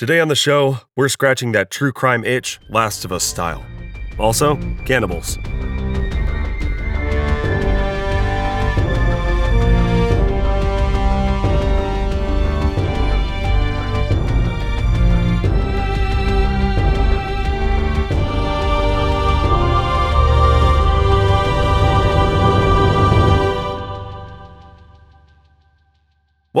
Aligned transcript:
Today 0.00 0.18
on 0.18 0.28
the 0.28 0.34
show, 0.34 0.78
we're 0.96 1.10
scratching 1.10 1.52
that 1.52 1.70
true 1.70 1.92
crime 1.92 2.24
itch, 2.24 2.58
Last 2.70 3.04
of 3.04 3.12
Us 3.12 3.22
style. 3.22 3.62
Also, 4.18 4.56
cannibals. 4.86 5.36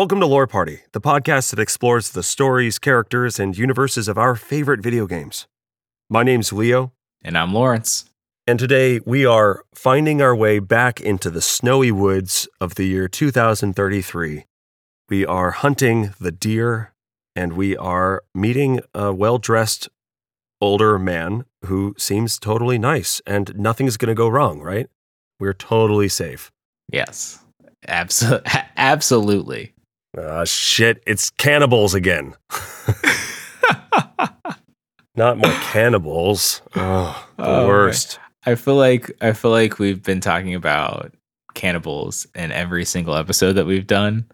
Welcome 0.00 0.20
to 0.20 0.26
Lore 0.26 0.46
Party, 0.46 0.80
the 0.92 1.00
podcast 1.02 1.50
that 1.50 1.58
explores 1.58 2.12
the 2.12 2.22
stories, 2.22 2.78
characters, 2.78 3.38
and 3.38 3.54
universes 3.58 4.08
of 4.08 4.16
our 4.16 4.34
favorite 4.34 4.80
video 4.80 5.06
games. 5.06 5.46
My 6.08 6.22
name's 6.22 6.54
Leo, 6.54 6.92
And 7.22 7.36
I'm 7.36 7.52
Lawrence. 7.52 8.06
and 8.46 8.58
today 8.58 9.00
we 9.04 9.26
are 9.26 9.62
finding 9.74 10.22
our 10.22 10.34
way 10.34 10.58
back 10.58 11.02
into 11.02 11.28
the 11.28 11.42
snowy 11.42 11.92
woods 11.92 12.48
of 12.62 12.76
the 12.76 12.86
year 12.86 13.08
2033. 13.08 14.46
We 15.10 15.26
are 15.26 15.50
hunting 15.50 16.14
the 16.18 16.32
deer, 16.32 16.94
and 17.36 17.52
we 17.52 17.76
are 17.76 18.22
meeting 18.34 18.80
a 18.94 19.12
well 19.12 19.36
dressed 19.36 19.90
older 20.62 20.98
man 20.98 21.44
who 21.66 21.94
seems 21.98 22.38
totally 22.38 22.78
nice, 22.78 23.20
and 23.26 23.54
nothing's 23.54 23.98
going 23.98 24.08
to 24.08 24.14
go 24.14 24.28
wrong, 24.28 24.62
right? 24.62 24.88
We're 25.38 25.52
totally 25.52 26.08
safe. 26.08 26.50
Yes. 26.90 27.38
Abso- 27.86 28.40
absolutely. 28.78 29.74
Ah, 30.18 30.44
shit, 30.44 31.02
it's 31.06 31.30
cannibals 31.30 31.94
again. 31.94 32.34
Not 35.16 35.38
more 35.38 35.52
cannibals. 35.72 36.62
Oh, 36.74 37.26
the 37.36 37.44
Oh, 37.46 37.66
worst. 37.68 38.18
I 38.46 38.54
feel 38.54 38.76
like 38.76 39.10
I 39.20 39.32
feel 39.32 39.50
like 39.50 39.78
we've 39.78 40.02
been 40.02 40.20
talking 40.20 40.54
about 40.54 41.12
cannibals 41.54 42.26
in 42.34 42.52
every 42.52 42.84
single 42.84 43.14
episode 43.16 43.52
that 43.54 43.66
we've 43.66 43.86
done. 43.86 44.24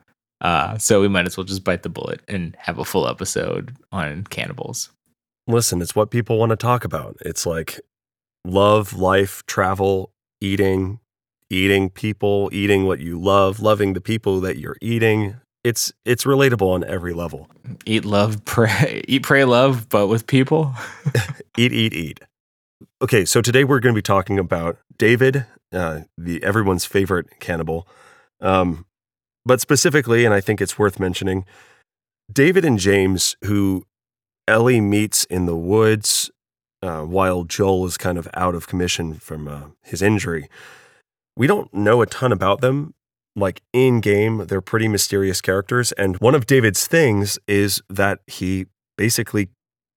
Uh, 0.43 0.77
so 0.79 1.01
we 1.01 1.09
might 1.09 1.27
as 1.27 1.37
well 1.37 1.45
just 1.45 1.65
bite 1.65 1.83
the 1.83 1.89
bullet 1.89 2.21
and 2.29 2.55
have 2.61 2.79
a 2.79 2.85
full 2.85 3.09
episode 3.09 3.75
on 3.91 4.25
cannibals. 4.25 4.91
Listen, 5.49 5.81
it's 5.81 5.97
what 5.97 6.11
people 6.11 6.39
want 6.39 6.51
to 6.51 6.57
talk 6.57 6.85
about. 6.85 7.17
It's 7.25 7.47
like 7.47 7.81
love, 8.45 8.93
life, 8.93 9.43
travel, 9.47 10.11
eating, 10.41 11.01
eating 11.51 11.89
people, 11.91 12.51
eating 12.53 12.85
what 12.87 13.01
you 13.01 13.19
love, 13.21 13.61
loving 13.61 13.95
the 13.95 14.01
people 14.01 14.41
that 14.41 14.59
you're 14.59 14.77
eating. 14.83 15.37
It's 15.67 15.93
it's 16.05 16.23
relatable 16.23 16.73
on 16.73 16.85
every 16.85 17.13
level. 17.13 17.49
Eat, 17.87 18.05
love, 18.05 18.45
pray, 18.45 19.03
eat, 19.09 19.25
pray, 19.25 19.43
love, 19.43 19.89
but 19.89 20.07
with 20.07 20.29
people. 20.29 20.73
Eat, 21.59 21.73
eat, 21.73 21.95
eat. 21.95 22.21
Okay, 23.03 23.25
so 23.25 23.41
today 23.41 23.65
we're 23.65 23.81
going 23.81 23.95
to 23.95 23.99
be 23.99 24.03
talking 24.03 24.39
about 24.39 24.77
David, 24.99 25.47
uh, 25.73 26.01
the 26.19 26.45
everyone's 26.45 26.85
favorite 26.85 27.41
cannibal, 27.41 27.89
um, 28.43 28.85
but 29.47 29.61
specifically, 29.61 30.27
and 30.27 30.35
I 30.35 30.41
think 30.43 30.61
it's 30.61 30.79
worth 30.79 31.01
mentioning, 31.01 31.47
David 32.31 32.65
and 32.65 32.79
James, 32.79 33.37
who 33.43 33.85
Ellie 34.47 34.83
meets 34.83 35.25
in 35.25 35.47
the 35.47 35.57
woods 35.57 36.31
uh, 36.83 37.01
while 37.01 37.45
Joel 37.45 37.87
is 37.87 37.97
kind 37.97 38.19
of 38.19 38.29
out 38.35 38.55
of 38.55 38.69
commission 38.69 39.15
from 39.15 39.49
uh, 39.49 39.63
his 39.83 40.03
injury. 40.03 40.49
We 41.37 41.47
don't 41.47 41.73
know 41.73 42.03
a 42.03 42.07
ton 42.07 42.33
about 42.33 42.61
them. 42.61 42.95
Like 43.37 43.63
in 43.73 44.01
game, 44.01 44.47
they're 44.47 44.63
pretty 44.63 44.89
mysterious 44.89 45.41
characters, 45.41 45.93
and 45.93 46.17
one 46.17 46.35
of 46.35 46.47
David's 46.47 46.87
things 46.87 47.39
is 47.47 47.83
that 47.91 48.21
he 48.27 48.67
basically 48.97 49.51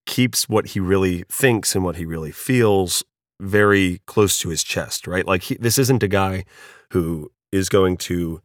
keeps 0.06 0.50
what 0.50 0.68
he 0.68 0.80
really 0.80 1.24
thinks 1.32 1.76
and 1.76 1.84
what 1.84 1.96
he 1.96 2.06
really 2.06 2.32
feels 2.32 3.04
very 3.40 4.02
close 4.06 4.40
to 4.40 4.50
his 4.50 4.64
chest, 4.64 5.08
right? 5.08 5.26
Like 5.26 5.44
he, 5.44 5.56
this 5.56 5.78
isn't 5.78 6.04
a 6.04 6.08
guy 6.08 6.46
who 6.92 7.32
is 7.52 7.70
going 7.70 7.98
to 7.98 8.42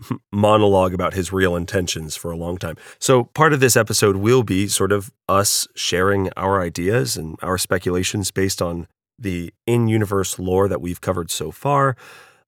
monologue 0.32 0.94
about 0.94 1.14
his 1.14 1.32
real 1.32 1.56
intentions 1.56 2.16
for 2.16 2.30
a 2.30 2.36
long 2.36 2.58
time. 2.58 2.76
So 2.98 3.24
part 3.24 3.52
of 3.52 3.60
this 3.60 3.76
episode 3.76 4.16
will 4.16 4.42
be 4.42 4.68
sort 4.68 4.92
of 4.92 5.10
us 5.28 5.66
sharing 5.74 6.30
our 6.36 6.60
ideas 6.60 7.16
and 7.16 7.36
our 7.42 7.58
speculations 7.58 8.30
based 8.30 8.60
on 8.62 8.86
the 9.18 9.52
in-universe 9.66 10.38
lore 10.38 10.68
that 10.68 10.80
we've 10.80 11.00
covered 11.00 11.30
so 11.30 11.50
far. 11.50 11.96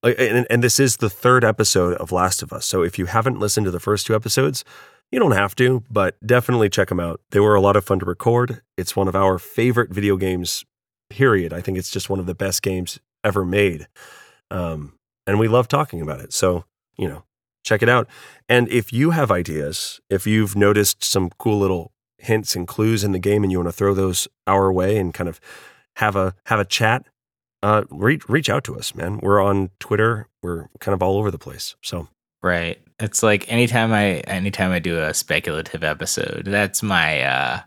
Uh, 0.02 0.14
And, 0.18 0.46
and 0.48 0.62
this 0.62 0.78
is 0.78 0.96
the 0.96 1.10
third 1.10 1.44
episode 1.44 1.94
of 1.94 2.12
Last 2.12 2.42
of 2.42 2.52
Us. 2.52 2.66
So 2.66 2.82
if 2.82 2.98
you 2.98 3.06
haven't 3.06 3.38
listened 3.38 3.64
to 3.66 3.70
the 3.70 3.80
first 3.80 4.06
two 4.06 4.14
episodes, 4.14 4.64
you 5.10 5.18
don't 5.18 5.32
have 5.32 5.54
to, 5.56 5.82
but 5.90 6.16
definitely 6.24 6.68
check 6.68 6.88
them 6.88 7.00
out. 7.00 7.20
They 7.30 7.40
were 7.40 7.54
a 7.54 7.60
lot 7.60 7.76
of 7.76 7.84
fun 7.84 7.98
to 8.00 8.06
record. 8.06 8.62
It's 8.76 8.94
one 8.94 9.08
of 9.08 9.16
our 9.16 9.38
favorite 9.38 9.90
video 9.90 10.16
games, 10.16 10.64
period. 11.08 11.52
I 11.52 11.60
think 11.60 11.78
it's 11.78 11.90
just 11.90 12.10
one 12.10 12.20
of 12.20 12.26
the 12.26 12.34
best 12.34 12.62
games 12.62 13.00
ever 13.24 13.44
made. 13.44 13.88
Um, 14.50 14.94
and 15.26 15.38
we 15.38 15.48
love 15.48 15.66
talking 15.66 16.00
about 16.00 16.20
it. 16.20 16.32
So, 16.32 16.64
you 16.96 17.08
know, 17.08 17.24
check 17.64 17.82
it 17.82 17.88
out. 17.88 18.06
And 18.48 18.68
if 18.68 18.92
you 18.92 19.10
have 19.10 19.30
ideas, 19.30 20.00
if 20.10 20.26
you've 20.26 20.56
noticed 20.56 21.02
some 21.04 21.30
cool 21.38 21.58
little 21.58 21.92
hints 22.18 22.54
and 22.54 22.66
clues 22.66 23.04
in 23.04 23.12
the 23.12 23.18
game 23.18 23.42
and 23.42 23.52
you 23.52 23.58
want 23.58 23.68
to 23.68 23.72
throw 23.72 23.94
those 23.94 24.28
our 24.46 24.72
way 24.72 24.98
and 24.98 25.14
kind 25.14 25.28
of 25.28 25.40
have 25.96 26.16
a 26.16 26.34
have 26.46 26.60
a 26.60 26.64
chat, 26.64 27.06
uh, 27.62 27.84
reach 27.90 28.28
reach 28.28 28.48
out 28.48 28.64
to 28.64 28.76
us, 28.76 28.94
man. 28.94 29.18
We're 29.22 29.42
on 29.42 29.70
Twitter. 29.80 30.28
We're 30.42 30.68
kind 30.80 30.94
of 30.94 31.02
all 31.02 31.18
over 31.18 31.30
the 31.30 31.38
place. 31.38 31.74
So 31.82 32.08
Right. 32.42 32.80
It's 33.00 33.22
like 33.22 33.50
anytime 33.50 33.92
I 33.92 34.20
anytime 34.26 34.70
I 34.70 34.78
do 34.78 34.98
a 34.98 35.14
speculative 35.14 35.82
episode, 35.82 36.44
that's 36.46 36.82
my 36.82 37.22
uh 37.22 37.60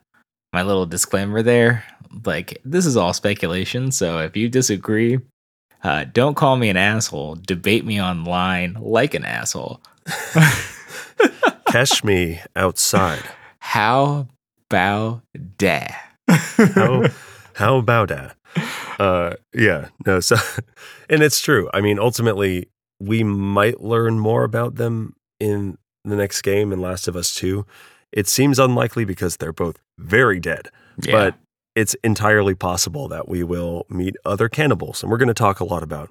my 0.53 0.63
little 0.63 0.85
disclaimer 0.85 1.41
there. 1.41 1.83
Like 2.25 2.59
this 2.65 2.85
is 2.85 2.97
all 2.97 3.13
speculation, 3.13 3.91
so 3.91 4.19
if 4.19 4.35
you 4.35 4.49
disagree, 4.49 5.19
uh 5.83 6.05
don't 6.05 6.35
call 6.35 6.55
me 6.57 6.69
an 6.69 6.77
asshole. 6.77 7.35
Debate 7.35 7.85
me 7.85 8.01
online 8.01 8.77
like 8.79 9.13
an 9.13 9.25
asshole. 9.25 9.81
catch 11.67 12.03
me 12.03 12.41
outside. 12.55 13.23
How 13.59 14.27
about 14.69 15.21
that? 15.59 15.95
how 16.27 17.03
how 17.55 17.77
about 17.77 18.09
that? 18.09 18.35
Uh, 19.01 19.33
yeah, 19.53 19.87
no. 20.05 20.19
So, 20.19 20.35
and 21.09 21.23
it's 21.23 21.41
true. 21.41 21.69
I 21.73 21.81
mean, 21.81 21.97
ultimately, 21.97 22.69
we 22.99 23.23
might 23.23 23.81
learn 23.81 24.19
more 24.19 24.43
about 24.43 24.75
them 24.75 25.15
in 25.39 25.77
the 26.03 26.15
next 26.15 26.41
game 26.43 26.71
in 26.71 26.79
Last 26.81 27.07
of 27.07 27.15
Us 27.15 27.33
Two. 27.33 27.65
It 28.11 28.27
seems 28.27 28.59
unlikely 28.59 29.05
because 29.05 29.37
they're 29.37 29.53
both 29.53 29.77
very 29.97 30.39
dead, 30.39 30.69
Yeah. 31.01 31.11
but 31.13 31.35
it's 31.75 31.95
entirely 32.03 32.53
possible 32.53 33.07
that 33.07 33.27
we 33.27 33.43
will 33.43 33.85
meet 33.89 34.15
other 34.25 34.49
cannibals, 34.49 35.01
and 35.01 35.11
we're 35.11 35.17
going 35.17 35.29
to 35.29 35.33
talk 35.33 35.59
a 35.59 35.65
lot 35.65 35.81
about 35.83 36.09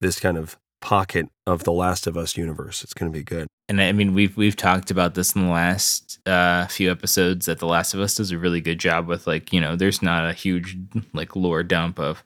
this 0.00 0.18
kind 0.18 0.38
of 0.38 0.56
pocket 0.80 1.26
of 1.46 1.64
the 1.64 1.72
Last 1.72 2.06
of 2.06 2.16
Us 2.16 2.36
universe. 2.36 2.82
It's 2.82 2.94
going 2.94 3.12
to 3.12 3.18
be 3.18 3.24
good. 3.24 3.46
and 3.68 3.80
I 3.80 3.92
mean 3.92 4.14
we've 4.14 4.36
we've 4.36 4.56
talked 4.56 4.90
about 4.90 5.14
this 5.14 5.34
in 5.34 5.44
the 5.46 5.52
last 5.52 6.18
uh, 6.26 6.66
few 6.66 6.90
episodes 6.90 7.46
that 7.46 7.58
The 7.58 7.66
Last 7.66 7.94
of 7.94 8.00
Us 8.00 8.14
does 8.14 8.30
a 8.30 8.38
really 8.38 8.60
good 8.60 8.78
job 8.80 9.06
with 9.06 9.26
like 9.26 9.52
you 9.52 9.60
know 9.60 9.76
there's 9.76 10.02
not 10.02 10.28
a 10.28 10.32
huge 10.32 10.76
like 11.12 11.36
lore 11.36 11.62
dump 11.62 11.98
of 11.98 12.24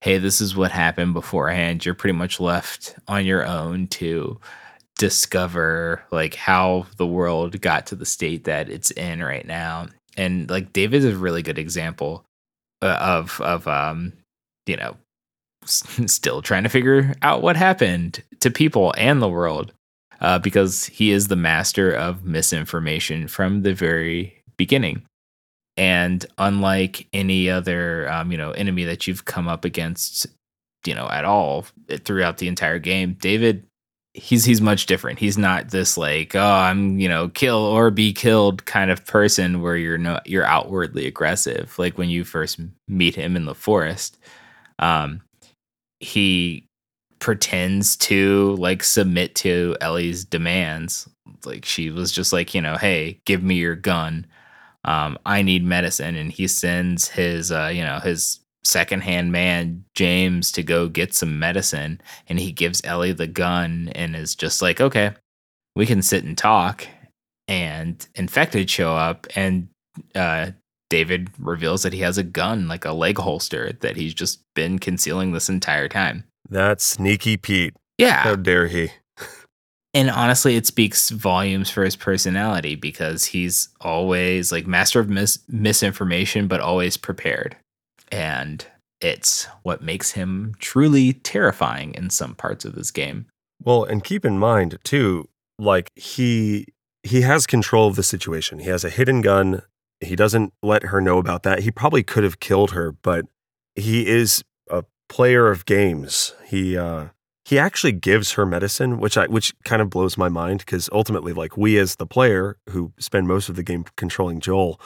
hey 0.00 0.18
this 0.18 0.40
is 0.40 0.56
what 0.56 0.70
happened 0.72 1.14
beforehand 1.14 1.84
you're 1.84 1.94
pretty 1.94 2.16
much 2.16 2.40
left 2.40 2.96
on 3.08 3.24
your 3.24 3.46
own 3.46 3.86
to 3.88 4.40
discover 4.98 6.02
like 6.10 6.34
how 6.34 6.86
the 6.96 7.06
world 7.06 7.60
got 7.60 7.86
to 7.86 7.94
the 7.94 8.06
state 8.06 8.44
that 8.44 8.68
it's 8.68 8.90
in 8.92 9.22
right 9.22 9.46
now 9.46 9.86
and 10.16 10.48
like 10.50 10.72
David 10.72 11.04
is 11.04 11.14
a 11.14 11.18
really 11.18 11.42
good 11.42 11.58
example 11.58 12.24
uh, 12.82 12.98
of 13.00 13.40
of 13.40 13.66
um 13.68 14.12
you 14.66 14.76
know 14.76 14.96
still 15.66 16.42
trying 16.42 16.62
to 16.62 16.68
figure 16.68 17.14
out 17.22 17.42
what 17.42 17.56
happened 17.56 18.22
to 18.40 18.50
people 18.50 18.94
and 18.96 19.20
the 19.20 19.28
world 19.28 19.72
uh, 20.20 20.38
because 20.38 20.86
he 20.86 21.10
is 21.10 21.28
the 21.28 21.36
master 21.36 21.92
of 21.92 22.24
misinformation 22.24 23.28
from 23.28 23.62
the 23.62 23.74
very 23.74 24.42
beginning. 24.56 25.02
And 25.76 26.24
unlike 26.38 27.08
any 27.12 27.50
other, 27.50 28.10
um, 28.10 28.30
you 28.30 28.38
know, 28.38 28.52
enemy 28.52 28.84
that 28.84 29.06
you've 29.06 29.24
come 29.24 29.48
up 29.48 29.64
against, 29.64 30.26
you 30.86 30.94
know, 30.94 31.08
at 31.08 31.24
all 31.24 31.66
throughout 32.04 32.38
the 32.38 32.48
entire 32.48 32.78
game, 32.78 33.16
David, 33.20 33.66
he's 34.14 34.44
he's 34.44 34.60
much 34.60 34.86
different. 34.86 35.18
He's 35.18 35.38
not 35.38 35.70
this 35.70 35.96
like, 35.96 36.36
oh, 36.36 36.40
I'm, 36.40 36.98
you 36.98 37.08
know, 37.08 37.28
kill 37.30 37.58
or 37.58 37.90
be 37.90 38.12
killed 38.12 38.64
kind 38.66 38.90
of 38.90 39.06
person 39.06 39.62
where 39.62 39.76
you're 39.76 39.98
not 39.98 40.26
you're 40.26 40.44
outwardly 40.44 41.06
aggressive. 41.06 41.76
Like 41.78 41.96
when 41.98 42.10
you 42.10 42.24
first 42.24 42.60
meet 42.86 43.14
him 43.14 43.34
in 43.34 43.46
the 43.46 43.54
forest, 43.54 44.18
um, 44.78 45.22
he 46.02 46.66
pretends 47.20 47.96
to 47.96 48.56
like 48.58 48.82
submit 48.82 49.34
to 49.36 49.76
Ellie's 49.80 50.24
demands. 50.24 51.08
Like 51.44 51.64
she 51.64 51.90
was 51.90 52.10
just 52.12 52.32
like, 52.32 52.54
you 52.54 52.60
know, 52.60 52.76
hey, 52.76 53.20
give 53.24 53.42
me 53.42 53.54
your 53.54 53.76
gun. 53.76 54.26
Um, 54.84 55.16
I 55.24 55.42
need 55.42 55.64
medicine, 55.64 56.16
and 56.16 56.32
he 56.32 56.48
sends 56.48 57.08
his, 57.08 57.52
uh, 57.52 57.70
you 57.72 57.84
know, 57.84 58.00
his 58.00 58.40
secondhand 58.64 59.30
man 59.30 59.84
James 59.94 60.50
to 60.52 60.62
go 60.64 60.88
get 60.88 61.14
some 61.14 61.38
medicine, 61.38 62.00
and 62.28 62.40
he 62.40 62.50
gives 62.50 62.82
Ellie 62.84 63.12
the 63.12 63.28
gun, 63.28 63.90
and 63.94 64.16
is 64.16 64.34
just 64.34 64.60
like, 64.60 64.80
okay, 64.80 65.12
we 65.76 65.86
can 65.86 66.02
sit 66.02 66.24
and 66.24 66.36
talk. 66.36 66.86
And 67.48 68.06
infected 68.14 68.70
show 68.70 68.96
up, 68.96 69.26
and 69.36 69.68
uh, 70.14 70.52
David 70.92 71.30
reveals 71.38 71.84
that 71.84 71.94
he 71.94 72.00
has 72.00 72.18
a 72.18 72.22
gun, 72.22 72.68
like 72.68 72.84
a 72.84 72.92
leg 72.92 73.16
holster, 73.16 73.72
that 73.80 73.96
he's 73.96 74.12
just 74.12 74.42
been 74.54 74.78
concealing 74.78 75.32
this 75.32 75.48
entire 75.48 75.88
time. 75.88 76.24
That's 76.50 76.84
sneaky 76.84 77.38
Pete. 77.38 77.74
Yeah. 77.96 78.18
How 78.18 78.36
dare 78.36 78.66
he? 78.66 78.90
And 79.94 80.10
honestly, 80.10 80.56
it 80.56 80.66
speaks 80.66 81.08
volumes 81.08 81.70
for 81.70 81.82
his 81.82 81.96
personality 81.96 82.74
because 82.74 83.24
he's 83.24 83.70
always 83.80 84.52
like 84.52 84.66
master 84.66 85.00
of 85.00 85.08
mis- 85.08 85.38
misinformation, 85.48 86.46
but 86.46 86.60
always 86.60 86.98
prepared. 86.98 87.56
And 88.10 88.66
it's 89.00 89.46
what 89.62 89.82
makes 89.82 90.10
him 90.10 90.54
truly 90.58 91.14
terrifying 91.14 91.94
in 91.94 92.10
some 92.10 92.34
parts 92.34 92.66
of 92.66 92.74
this 92.74 92.90
game. 92.90 93.24
Well, 93.64 93.84
and 93.84 94.04
keep 94.04 94.26
in 94.26 94.38
mind 94.38 94.78
too, 94.84 95.30
like 95.58 95.90
he 95.96 96.66
he 97.02 97.22
has 97.22 97.46
control 97.46 97.88
of 97.88 97.96
the 97.96 98.02
situation. 98.02 98.58
He 98.58 98.68
has 98.68 98.84
a 98.84 98.90
hidden 98.90 99.22
gun. 99.22 99.62
He 100.02 100.16
doesn't 100.16 100.52
let 100.62 100.84
her 100.84 101.00
know 101.00 101.18
about 101.18 101.42
that. 101.44 101.60
He 101.60 101.70
probably 101.70 102.02
could 102.02 102.24
have 102.24 102.40
killed 102.40 102.72
her, 102.72 102.92
but 102.92 103.26
he 103.74 104.06
is 104.06 104.42
a 104.68 104.84
player 105.08 105.50
of 105.50 105.64
games. 105.64 106.34
He 106.46 106.76
uh 106.76 107.08
he 107.44 107.58
actually 107.58 107.92
gives 107.92 108.32
her 108.32 108.46
medicine, 108.46 108.98
which 108.98 109.16
I 109.16 109.26
which 109.26 109.52
kind 109.64 109.82
of 109.82 109.90
blows 109.90 110.16
my 110.16 110.28
mind 110.28 110.60
because 110.60 110.88
ultimately, 110.92 111.32
like 111.32 111.56
we 111.56 111.78
as 111.78 111.96
the 111.96 112.06
player 112.06 112.56
who 112.70 112.92
spend 112.98 113.26
most 113.26 113.48
of 113.48 113.56
the 113.56 113.62
game 113.62 113.84
controlling 113.96 114.40
Joel, 114.40 114.80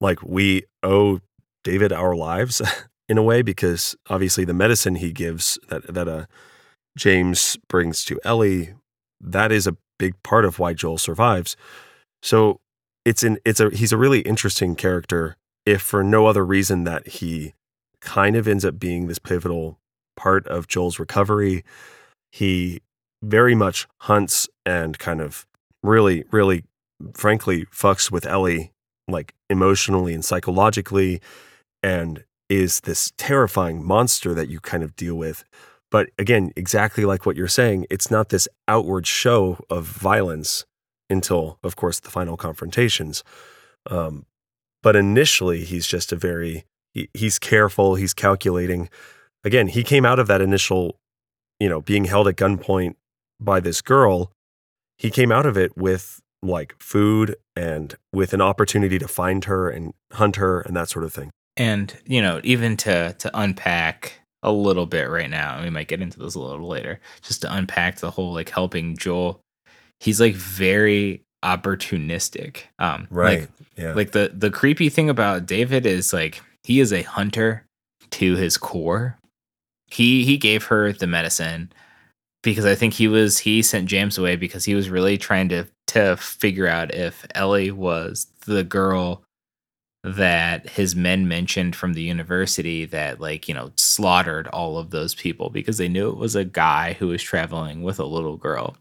like 0.00 0.22
we 0.22 0.62
owe 0.82 1.20
David 1.64 1.92
our 1.92 2.14
lives 2.14 2.62
in 3.08 3.18
a 3.18 3.22
way 3.22 3.42
because 3.42 3.96
obviously 4.08 4.44
the 4.44 4.54
medicine 4.54 4.96
he 4.96 5.12
gives 5.12 5.58
that 5.68 5.92
that 5.92 6.08
uh 6.08 6.26
James 6.96 7.56
brings 7.68 8.04
to 8.04 8.20
Ellie, 8.24 8.74
that 9.20 9.52
is 9.52 9.66
a 9.66 9.76
big 9.98 10.20
part 10.22 10.44
of 10.44 10.58
why 10.58 10.74
Joel 10.74 10.98
survives. 10.98 11.56
So 12.22 12.60
it's 13.08 13.22
an 13.22 13.38
it's 13.46 13.58
a 13.58 13.70
he's 13.70 13.90
a 13.90 13.96
really 13.96 14.20
interesting 14.20 14.76
character 14.76 15.34
if 15.64 15.80
for 15.80 16.04
no 16.04 16.26
other 16.26 16.44
reason 16.44 16.84
that 16.84 17.08
he 17.08 17.54
kind 18.02 18.36
of 18.36 18.46
ends 18.46 18.66
up 18.66 18.78
being 18.78 19.06
this 19.06 19.18
pivotal 19.18 19.78
part 20.14 20.46
of 20.46 20.68
Joel's 20.68 20.98
recovery. 20.98 21.64
He 22.30 22.82
very 23.22 23.54
much 23.54 23.86
hunts 24.02 24.46
and 24.66 24.98
kind 24.98 25.22
of 25.22 25.46
really, 25.82 26.24
really, 26.30 26.64
frankly, 27.14 27.64
fucks 27.72 28.10
with 28.10 28.26
Ellie, 28.26 28.72
like 29.08 29.32
emotionally 29.48 30.12
and 30.12 30.24
psychologically, 30.24 31.22
and 31.82 32.24
is 32.50 32.80
this 32.80 33.12
terrifying 33.16 33.82
monster 33.82 34.34
that 34.34 34.48
you 34.48 34.60
kind 34.60 34.82
of 34.82 34.94
deal 34.96 35.14
with. 35.14 35.44
But 35.90 36.10
again, 36.18 36.52
exactly 36.56 37.06
like 37.06 37.24
what 37.24 37.36
you're 37.36 37.48
saying, 37.48 37.86
it's 37.88 38.10
not 38.10 38.28
this 38.28 38.48
outward 38.68 39.06
show 39.06 39.64
of 39.70 39.84
violence 39.86 40.66
until, 41.10 41.58
of 41.62 41.76
course, 41.76 42.00
the 42.00 42.10
final 42.10 42.36
confrontations. 42.36 43.24
Um, 43.90 44.26
but 44.82 44.96
initially, 44.96 45.64
he's 45.64 45.86
just 45.86 46.12
a 46.12 46.16
very, 46.16 46.64
he, 46.92 47.08
he's 47.14 47.38
careful, 47.38 47.94
he's 47.94 48.14
calculating 48.14 48.88
again, 49.44 49.68
he 49.68 49.82
came 49.82 50.04
out 50.04 50.18
of 50.18 50.26
that 50.28 50.40
initial, 50.40 50.98
you 51.58 51.68
know, 51.68 51.80
being 51.80 52.04
held 52.04 52.28
at 52.28 52.36
gunpoint 52.36 52.94
by 53.40 53.60
this 53.60 53.80
girl. 53.80 54.32
He 54.96 55.10
came 55.10 55.32
out 55.32 55.46
of 55.46 55.56
it 55.56 55.76
with 55.76 56.20
like 56.42 56.74
food 56.78 57.36
and 57.56 57.96
with 58.12 58.32
an 58.32 58.40
opportunity 58.40 58.98
to 58.98 59.08
find 59.08 59.44
her 59.44 59.68
and 59.68 59.92
hunt 60.12 60.36
her 60.36 60.60
and 60.60 60.76
that 60.76 60.88
sort 60.88 61.04
of 61.04 61.12
thing. 61.12 61.30
And, 61.56 61.96
you 62.04 62.22
know, 62.22 62.40
even 62.44 62.76
to 62.78 63.14
to 63.18 63.30
unpack 63.38 64.20
a 64.42 64.52
little 64.52 64.86
bit 64.86 65.10
right 65.10 65.30
now, 65.30 65.62
we 65.62 65.70
might 65.70 65.88
get 65.88 66.00
into 66.00 66.18
this 66.18 66.36
a 66.36 66.40
little 66.40 66.68
later, 66.68 67.00
just 67.22 67.42
to 67.42 67.52
unpack 67.52 67.98
the 67.98 68.10
whole 68.12 68.32
like 68.32 68.50
helping 68.50 68.96
Joel. 68.96 69.40
He's 70.00 70.20
like 70.20 70.34
very 70.34 71.24
opportunistic. 71.44 72.62
Um 72.78 73.06
Right. 73.10 73.40
Like, 73.40 73.50
yeah. 73.76 73.92
like 73.94 74.12
the 74.12 74.32
the 74.34 74.50
creepy 74.50 74.88
thing 74.88 75.08
about 75.08 75.46
David 75.46 75.86
is 75.86 76.12
like 76.12 76.42
he 76.64 76.80
is 76.80 76.92
a 76.92 77.02
hunter 77.02 77.64
to 78.10 78.36
his 78.36 78.56
core. 78.56 79.18
He 79.86 80.24
he 80.24 80.36
gave 80.36 80.64
her 80.64 80.92
the 80.92 81.06
medicine 81.06 81.72
because 82.42 82.64
I 82.64 82.74
think 82.74 82.94
he 82.94 83.08
was 83.08 83.38
he 83.38 83.62
sent 83.62 83.88
James 83.88 84.18
away 84.18 84.36
because 84.36 84.64
he 84.64 84.74
was 84.74 84.90
really 84.90 85.18
trying 85.18 85.48
to 85.50 85.66
to 85.88 86.16
figure 86.16 86.66
out 86.66 86.94
if 86.94 87.26
Ellie 87.34 87.70
was 87.70 88.26
the 88.46 88.64
girl 88.64 89.24
that 90.04 90.68
his 90.68 90.94
men 90.94 91.26
mentioned 91.26 91.74
from 91.74 91.92
the 91.92 92.02
university 92.02 92.84
that 92.84 93.20
like 93.20 93.48
you 93.48 93.54
know 93.54 93.72
slaughtered 93.76 94.46
all 94.48 94.78
of 94.78 94.90
those 94.90 95.14
people 95.14 95.50
because 95.50 95.78
they 95.78 95.88
knew 95.88 96.08
it 96.08 96.16
was 96.16 96.36
a 96.36 96.44
guy 96.44 96.92
who 96.94 97.08
was 97.08 97.22
traveling 97.22 97.82
with 97.82 97.98
a 97.98 98.04
little 98.04 98.36
girl 98.36 98.76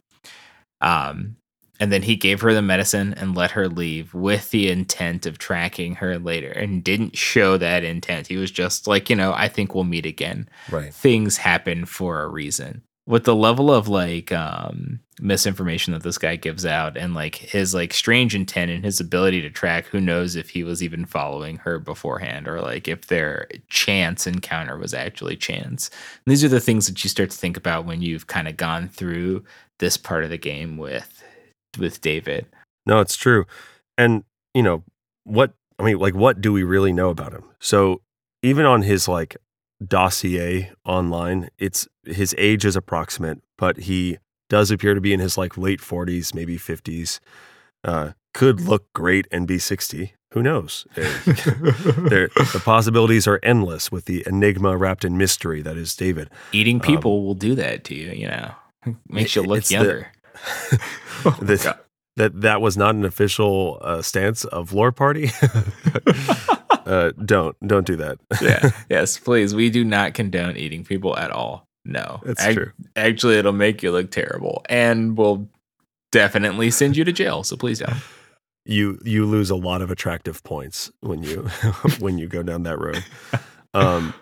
um 0.81 1.35
and 1.79 1.91
then 1.91 2.01
he 2.01 2.15
gave 2.15 2.41
her 2.41 2.53
the 2.53 2.61
medicine 2.61 3.13
and 3.13 3.35
let 3.35 3.51
her 3.51 3.67
leave 3.67 4.13
with 4.13 4.49
the 4.51 4.69
intent 4.69 5.25
of 5.25 5.37
tracking 5.37 5.95
her 5.95 6.17
later 6.17 6.49
and 6.49 6.83
didn't 6.83 7.15
show 7.15 7.55
that 7.57 7.83
intent. 7.83 8.27
He 8.27 8.37
was 8.37 8.51
just 8.51 8.87
like 8.87 9.09
you 9.09 9.15
know 9.15 9.33
i 9.33 9.47
think 9.47 9.75
we'll 9.75 9.83
meet 9.83 10.05
again. 10.05 10.49
Right. 10.71 10.93
things 10.93 11.37
happen 11.37 11.85
for 11.85 12.21
a 12.21 12.27
reason. 12.27 12.81
With 13.05 13.23
the 13.23 13.35
level 13.35 13.71
of 13.71 13.87
like 13.87 14.31
um 14.31 14.99
misinformation 15.19 15.93
that 15.93 16.03
this 16.03 16.17
guy 16.17 16.35
gives 16.35 16.65
out 16.65 16.95
and 16.95 17.15
like 17.15 17.35
his 17.35 17.73
like 17.73 17.93
strange 17.93 18.35
intent 18.35 18.69
and 18.69 18.85
his 18.85 18.99
ability 18.99 19.41
to 19.41 19.49
track 19.49 19.85
who 19.85 19.99
knows 19.99 20.35
if 20.35 20.49
he 20.49 20.63
was 20.63 20.83
even 20.83 21.05
following 21.05 21.57
her 21.57 21.79
beforehand 21.79 22.47
or 22.47 22.61
like 22.61 22.87
if 22.87 23.07
their 23.07 23.47
chance 23.67 24.27
encounter 24.27 24.77
was 24.77 24.93
actually 24.93 25.35
chance. 25.35 25.89
And 25.89 26.31
these 26.31 26.43
are 26.43 26.49
the 26.49 26.59
things 26.59 26.85
that 26.87 27.03
you 27.03 27.09
start 27.09 27.31
to 27.31 27.37
think 27.37 27.57
about 27.57 27.85
when 27.85 28.01
you've 28.01 28.27
kind 28.27 28.47
of 28.47 28.57
gone 28.57 28.87
through 28.87 29.43
this 29.79 29.97
part 29.97 30.23
of 30.23 30.29
the 30.29 30.37
game 30.37 30.77
with 30.77 31.23
with 31.77 32.01
david 32.01 32.45
No, 32.85 32.99
it's 33.01 33.17
true. 33.17 33.45
And, 33.97 34.23
you 34.53 34.63
know, 34.63 34.83
what, 35.25 35.51
I 35.79 35.83
mean, 35.83 35.97
like, 35.99 36.15
what 36.15 36.39
do 36.39 36.53
we 36.53 36.63
really 36.63 36.93
know 36.93 37.09
about 37.09 37.33
him? 37.33 37.43
So, 37.59 38.01
even 38.41 38.65
on 38.65 38.83
his 38.83 39.07
like 39.07 39.35
dossier 39.85 40.71
online, 40.85 41.49
it's 41.57 41.87
his 42.05 42.33
age 42.37 42.63
is 42.63 42.75
approximate, 42.75 43.41
but 43.57 43.77
he 43.77 44.17
does 44.49 44.71
appear 44.71 44.93
to 44.93 45.01
be 45.01 45.11
in 45.13 45.19
his 45.19 45.37
like 45.37 45.57
late 45.57 45.81
40s, 45.81 46.33
maybe 46.33 46.57
50s. 46.57 47.19
Uh, 47.83 48.11
could 48.33 48.61
look 48.61 48.85
great 48.93 49.27
and 49.31 49.47
be 49.47 49.59
60. 49.59 50.13
Who 50.33 50.43
knows? 50.43 50.85
The 50.95 52.61
possibilities 52.63 53.27
are 53.27 53.39
endless 53.43 53.91
with 53.91 54.05
the 54.05 54.23
enigma 54.27 54.77
wrapped 54.77 55.03
in 55.03 55.17
mystery 55.17 55.61
that 55.63 55.77
is 55.77 55.95
David. 55.95 56.29
eating 56.53 56.79
people 56.79 57.25
will 57.25 57.33
do 57.35 57.55
that 57.55 57.83
to 57.85 57.95
you 57.95 58.11
you 58.11 58.27
know 58.27 58.51
makes 59.09 59.35
you 59.35 59.41
look 59.43 59.59
it's 59.59 59.69
the- 59.69 59.75
younger 59.75 60.07
Oh 61.25 61.37
The- 61.41 61.77
that 62.15 62.41
that 62.41 62.61
was 62.61 62.75
not 62.77 62.95
an 62.95 63.05
official 63.05 63.77
uh, 63.81 64.01
stance 64.01 64.43
of 64.45 64.73
Lore 64.73 64.91
Party. 64.91 65.29
uh, 66.85 67.11
don't 67.23 67.55
don't 67.67 67.85
do 67.85 67.95
that. 67.97 68.17
yeah. 68.41 68.71
Yes, 68.89 69.17
please. 69.19 69.53
We 69.53 69.69
do 69.69 69.83
not 69.83 70.13
condone 70.15 70.57
eating 70.57 70.83
people 70.83 71.15
at 71.17 71.29
all. 71.31 71.67
No. 71.85 72.19
That's 72.25 72.43
Ac- 72.43 72.55
true. 72.55 72.71
Actually, 72.95 73.35
it'll 73.37 73.53
make 73.53 73.83
you 73.83 73.91
look 73.91 74.09
terrible 74.11 74.63
and 74.67 75.17
we'll 75.17 75.47
definitely 76.11 76.71
send 76.71 76.97
you 76.97 77.03
to 77.03 77.11
jail. 77.11 77.43
So 77.43 77.55
please 77.55 77.79
don't. 77.79 77.93
you 78.65 78.99
you 79.03 79.25
lose 79.25 79.49
a 79.49 79.55
lot 79.55 79.81
of 79.81 79.91
attractive 79.91 80.43
points 80.43 80.91
when 81.01 81.21
you 81.23 81.43
when 81.99 82.17
you 82.17 82.27
go 82.27 82.41
down 82.43 82.63
that 82.63 82.79
road. 82.79 83.03
Um, 83.73 84.13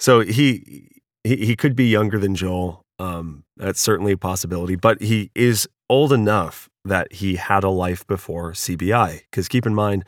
so 0.00 0.20
he 0.20 0.88
he 1.24 1.36
he 1.36 1.56
could 1.56 1.76
be 1.76 1.88
younger 1.90 2.18
than 2.18 2.34
Joel. 2.34 2.83
Um, 2.98 3.44
that's 3.56 3.80
certainly 3.80 4.12
a 4.12 4.16
possibility, 4.16 4.76
but 4.76 5.02
he 5.02 5.30
is 5.34 5.68
old 5.88 6.12
enough 6.12 6.68
that 6.84 7.12
he 7.14 7.36
had 7.36 7.64
a 7.64 7.70
life 7.70 8.06
before 8.06 8.52
CBI. 8.52 9.22
Because 9.30 9.48
keep 9.48 9.66
in 9.66 9.74
mind, 9.74 10.04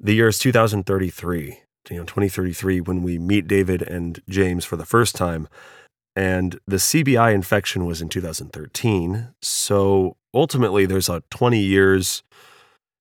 the 0.00 0.14
year 0.14 0.28
is 0.28 0.38
2033, 0.38 1.60
you 1.90 1.96
know, 1.96 2.04
2033 2.04 2.80
when 2.80 3.02
we 3.02 3.18
meet 3.18 3.46
David 3.46 3.82
and 3.82 4.20
James 4.28 4.64
for 4.64 4.76
the 4.76 4.86
first 4.86 5.14
time. 5.14 5.48
And 6.14 6.58
the 6.66 6.76
CBI 6.76 7.34
infection 7.34 7.84
was 7.84 8.00
in 8.00 8.08
2013. 8.08 9.28
So 9.42 10.16
ultimately, 10.32 10.86
there's 10.86 11.08
a 11.08 11.22
20 11.30 11.58
years. 11.58 12.22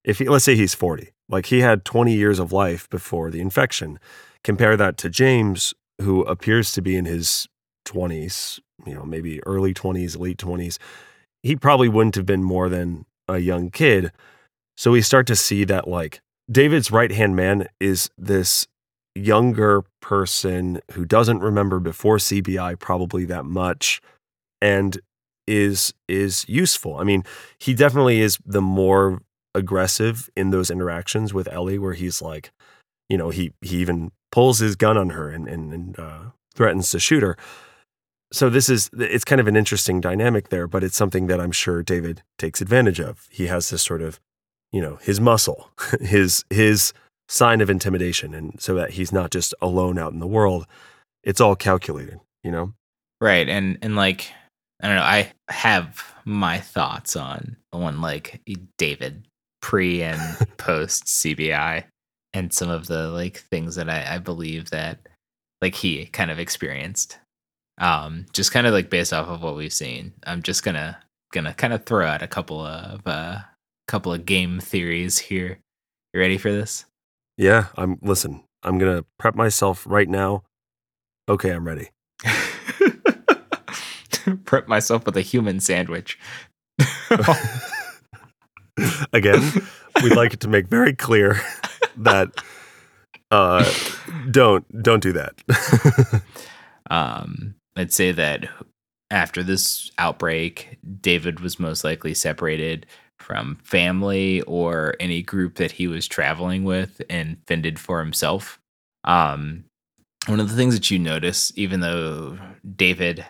If 0.03 0.19
he, 0.19 0.27
let's 0.27 0.45
say 0.45 0.55
he's 0.55 0.73
40, 0.73 1.11
like 1.29 1.47
he 1.47 1.61
had 1.61 1.85
20 1.85 2.13
years 2.13 2.39
of 2.39 2.51
life 2.51 2.89
before 2.89 3.31
the 3.31 3.39
infection. 3.39 3.99
Compare 4.43 4.77
that 4.77 4.97
to 4.97 5.09
James, 5.09 5.73
who 6.01 6.23
appears 6.23 6.71
to 6.73 6.81
be 6.81 6.95
in 6.95 7.05
his 7.05 7.47
20s, 7.87 8.59
you 8.85 8.93
know, 8.93 9.03
maybe 9.03 9.43
early 9.45 9.73
20s, 9.73 10.17
late 10.17 10.37
20s. 10.37 10.77
He 11.43 11.55
probably 11.55 11.89
wouldn't 11.89 12.15
have 12.15 12.25
been 12.25 12.43
more 12.43 12.69
than 12.69 13.05
a 13.27 13.37
young 13.37 13.69
kid. 13.69 14.11
So 14.77 14.91
we 14.91 15.01
start 15.01 15.27
to 15.27 15.35
see 15.35 15.63
that, 15.65 15.87
like, 15.87 16.21
David's 16.51 16.91
right 16.91 17.11
hand 17.11 17.35
man 17.35 17.67
is 17.79 18.09
this 18.17 18.67
younger 19.15 19.83
person 20.01 20.79
who 20.91 21.05
doesn't 21.05 21.39
remember 21.39 21.79
before 21.79 22.17
CBI 22.17 22.77
probably 22.79 23.25
that 23.25 23.45
much 23.45 24.01
and 24.61 24.99
is 25.47 25.93
is 26.07 26.45
useful. 26.47 26.97
I 26.97 27.03
mean, 27.03 27.23
he 27.57 27.73
definitely 27.73 28.21
is 28.21 28.37
the 28.45 28.61
more 28.61 29.21
aggressive 29.53 30.29
in 30.35 30.49
those 30.49 30.69
interactions 30.69 31.33
with 31.33 31.47
Ellie 31.47 31.79
where 31.79 31.93
he's 31.93 32.21
like, 32.21 32.51
you 33.09 33.17
know, 33.17 33.29
he 33.29 33.53
he 33.61 33.77
even 33.77 34.11
pulls 34.31 34.59
his 34.59 34.75
gun 34.75 34.97
on 34.97 35.11
her 35.11 35.29
and 35.29 35.47
and, 35.47 35.73
and 35.73 35.99
uh, 35.99 36.19
threatens 36.53 36.89
to 36.91 36.99
shoot 36.99 37.23
her. 37.23 37.37
So 38.31 38.49
this 38.49 38.69
is 38.69 38.89
it's 38.93 39.23
kind 39.23 39.39
of 39.39 39.47
an 39.47 39.55
interesting 39.55 40.01
dynamic 40.01 40.49
there, 40.49 40.67
but 40.67 40.83
it's 40.83 40.97
something 40.97 41.27
that 41.27 41.39
I'm 41.39 41.51
sure 41.51 41.83
David 41.83 42.23
takes 42.37 42.61
advantage 42.61 42.99
of. 42.99 43.27
He 43.29 43.47
has 43.47 43.69
this 43.69 43.83
sort 43.83 44.01
of, 44.01 44.19
you 44.71 44.81
know, 44.81 44.97
his 44.97 45.21
muscle, 45.21 45.69
his 46.01 46.43
his 46.49 46.93
sign 47.27 47.61
of 47.61 47.69
intimidation 47.69 48.33
and 48.35 48.61
so 48.61 48.75
that 48.75 48.91
he's 48.91 49.11
not 49.11 49.31
just 49.31 49.53
alone 49.61 49.97
out 49.97 50.13
in 50.13 50.19
the 50.19 50.27
world. 50.27 50.67
It's 51.23 51.41
all 51.41 51.55
calculated, 51.55 52.19
you 52.43 52.51
know? 52.51 52.73
Right. 53.21 53.47
And 53.47 53.77
and 53.81 53.95
like 53.95 54.31
I 54.81 54.87
don't 54.87 54.97
know, 54.97 55.03
I 55.03 55.31
have 55.49 56.03
my 56.25 56.59
thoughts 56.59 57.15
on 57.15 57.57
on 57.71 58.01
like 58.01 58.41
David 58.77 59.27
pre 59.61 60.03
and 60.03 60.19
post 60.57 61.05
CBI 61.05 61.85
and 62.33 62.53
some 62.53 62.69
of 62.69 62.87
the 62.87 63.09
like 63.09 63.37
things 63.37 63.75
that 63.75 63.89
I, 63.89 64.15
I 64.15 64.17
believe 64.17 64.69
that 64.71 65.07
like 65.61 65.75
he 65.75 66.05
kind 66.07 66.29
of 66.29 66.39
experienced. 66.39 67.17
Um, 67.77 68.25
just 68.33 68.51
kind 68.51 68.67
of 68.67 68.73
like 68.73 68.89
based 68.89 69.13
off 69.13 69.27
of 69.27 69.41
what 69.41 69.55
we've 69.55 69.73
seen. 69.73 70.13
I'm 70.25 70.41
just 70.41 70.63
gonna 70.63 70.97
gonna 71.33 71.53
kind 71.53 71.73
of 71.73 71.85
throw 71.85 72.05
out 72.05 72.21
a 72.21 72.27
couple 72.27 72.61
of 72.61 73.05
uh 73.05 73.39
couple 73.87 74.13
of 74.13 74.25
game 74.25 74.59
theories 74.59 75.19
here. 75.19 75.59
You 76.13 76.19
ready 76.19 76.37
for 76.37 76.51
this? 76.51 76.85
Yeah, 77.37 77.67
I'm 77.75 77.99
listen, 78.01 78.43
I'm 78.63 78.77
gonna 78.77 79.03
prep 79.19 79.35
myself 79.35 79.85
right 79.87 80.07
now. 80.07 80.43
Okay, 81.27 81.49
I'm 81.51 81.67
ready. 81.67 81.89
prep 84.45 84.67
myself 84.67 85.05
with 85.05 85.17
a 85.17 85.21
human 85.21 85.59
sandwich. 85.59 86.17
Again, 89.13 89.51
we'd 90.03 90.15
like 90.15 90.33
it 90.33 90.39
to 90.41 90.47
make 90.47 90.67
very 90.67 90.93
clear 90.93 91.39
that 91.97 92.29
uh 93.31 93.69
don't 94.31 94.83
don't 94.83 95.01
do 95.01 95.13
that. 95.13 96.21
um 96.89 97.55
I'd 97.75 97.93
say 97.93 98.11
that 98.11 98.47
after 99.11 99.43
this 99.43 99.91
outbreak, 99.97 100.77
David 101.01 101.39
was 101.39 101.59
most 101.59 101.83
likely 101.83 102.13
separated 102.13 102.85
from 103.19 103.57
family 103.63 104.41
or 104.41 104.95
any 104.99 105.21
group 105.21 105.55
that 105.55 105.71
he 105.71 105.87
was 105.87 106.07
traveling 106.07 106.63
with 106.63 107.01
and 107.09 107.37
fended 107.47 107.79
for 107.79 107.99
himself. 107.99 108.59
Um, 109.03 109.65
one 110.27 110.39
of 110.39 110.49
the 110.49 110.55
things 110.55 110.73
that 110.73 110.89
you 110.89 110.99
notice, 110.99 111.51
even 111.55 111.79
though 111.79 112.37
David 112.75 113.25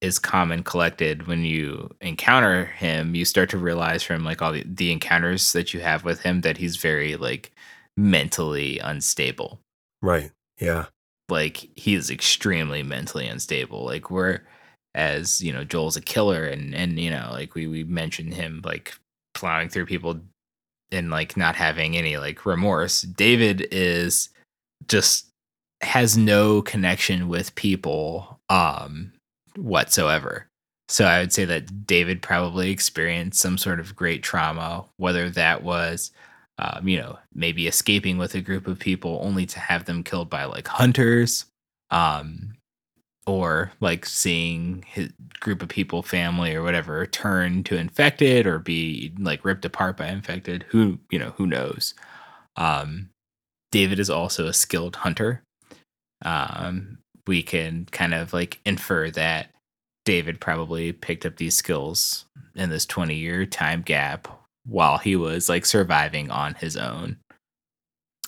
is 0.00 0.18
calm 0.18 0.52
and 0.52 0.64
collected, 0.64 1.26
when 1.26 1.42
you 1.42 1.90
encounter 2.00 2.66
him, 2.66 3.14
you 3.14 3.24
start 3.24 3.50
to 3.50 3.58
realize 3.58 4.02
from 4.02 4.24
like 4.24 4.40
all 4.40 4.52
the, 4.52 4.64
the 4.66 4.92
encounters 4.92 5.52
that 5.52 5.74
you 5.74 5.80
have 5.80 6.04
with 6.04 6.20
him 6.20 6.42
that 6.42 6.56
he's 6.56 6.76
very 6.76 7.16
like 7.16 7.52
mentally 7.96 8.78
unstable. 8.78 9.58
Right. 10.00 10.30
Yeah. 10.60 10.86
Like 11.28 11.68
he 11.76 11.94
is 11.94 12.10
extremely 12.10 12.82
mentally 12.82 13.26
unstable. 13.26 13.84
Like 13.84 14.10
we're 14.10 14.40
as 14.94 15.40
you 15.40 15.52
know, 15.52 15.64
Joel's 15.64 15.96
a 15.96 16.00
killer, 16.00 16.44
and 16.44 16.74
and 16.74 16.98
you 16.98 17.10
know, 17.10 17.28
like 17.32 17.54
we 17.54 17.66
we 17.66 17.84
mentioned 17.84 18.34
him 18.34 18.62
like 18.64 18.94
plowing 19.34 19.68
through 19.68 19.86
people 19.86 20.20
and 20.90 21.10
like 21.10 21.36
not 21.36 21.54
having 21.54 21.96
any 21.96 22.16
like 22.16 22.46
remorse. 22.46 23.02
David 23.02 23.68
is 23.70 24.30
just 24.88 25.26
has 25.80 26.16
no 26.16 26.62
connection 26.62 27.28
with 27.28 27.54
people 27.54 28.40
um 28.48 29.12
whatsoever. 29.56 30.46
So 30.88 31.04
I 31.04 31.20
would 31.20 31.32
say 31.32 31.44
that 31.44 31.86
David 31.86 32.22
probably 32.22 32.70
experienced 32.70 33.40
some 33.40 33.58
sort 33.58 33.78
of 33.78 33.94
great 33.94 34.22
trauma, 34.22 34.86
whether 34.96 35.28
that 35.30 35.62
was 35.62 36.10
um, 36.58 36.88
you 36.88 36.98
know, 36.98 37.18
maybe 37.34 37.66
escaping 37.66 38.18
with 38.18 38.34
a 38.34 38.40
group 38.40 38.66
of 38.66 38.78
people 38.78 39.20
only 39.22 39.46
to 39.46 39.60
have 39.60 39.84
them 39.84 40.02
killed 40.02 40.28
by 40.28 40.44
like 40.44 40.66
hunters, 40.66 41.46
um, 41.90 42.54
or 43.26 43.70
like 43.80 44.06
seeing 44.06 44.84
his 44.86 45.10
group 45.40 45.62
of 45.62 45.68
people, 45.68 46.02
family 46.02 46.54
or 46.54 46.62
whatever, 46.62 47.06
turn 47.06 47.62
to 47.64 47.76
infected 47.76 48.46
or 48.46 48.58
be 48.58 49.12
like 49.18 49.44
ripped 49.44 49.64
apart 49.64 49.96
by 49.96 50.08
infected. 50.08 50.64
Who 50.70 50.98
you 51.10 51.18
know, 51.18 51.32
who 51.36 51.46
knows? 51.46 51.94
Um, 52.56 53.10
David 53.70 53.98
is 54.00 54.10
also 54.10 54.46
a 54.46 54.54
skilled 54.54 54.96
hunter. 54.96 55.42
Um, 56.24 56.98
we 57.26 57.42
can 57.42 57.86
kind 57.92 58.14
of 58.14 58.32
like 58.32 58.60
infer 58.64 59.10
that 59.10 59.50
David 60.04 60.40
probably 60.40 60.92
picked 60.92 61.26
up 61.26 61.36
these 61.36 61.54
skills 61.54 62.24
in 62.54 62.70
this 62.70 62.86
20 62.86 63.14
year 63.14 63.44
time 63.46 63.82
gap 63.82 64.26
while 64.68 64.98
he 64.98 65.16
was 65.16 65.48
like 65.48 65.64
surviving 65.64 66.30
on 66.30 66.54
his 66.54 66.76
own. 66.76 67.16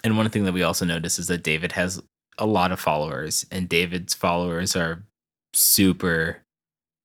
And 0.03 0.17
one 0.17 0.29
thing 0.31 0.45
that 0.45 0.55
we 0.55 0.63
also 0.63 0.85
notice 0.85 1.19
is 1.19 1.27
that 1.27 1.43
David 1.43 1.73
has 1.73 2.03
a 2.39 2.47
lot 2.47 2.73
of 2.73 2.81
followers, 2.81 3.45
and 3.51 3.69
David's 3.69 4.15
followers 4.15 4.75
are 4.75 5.05
super 5.53 6.43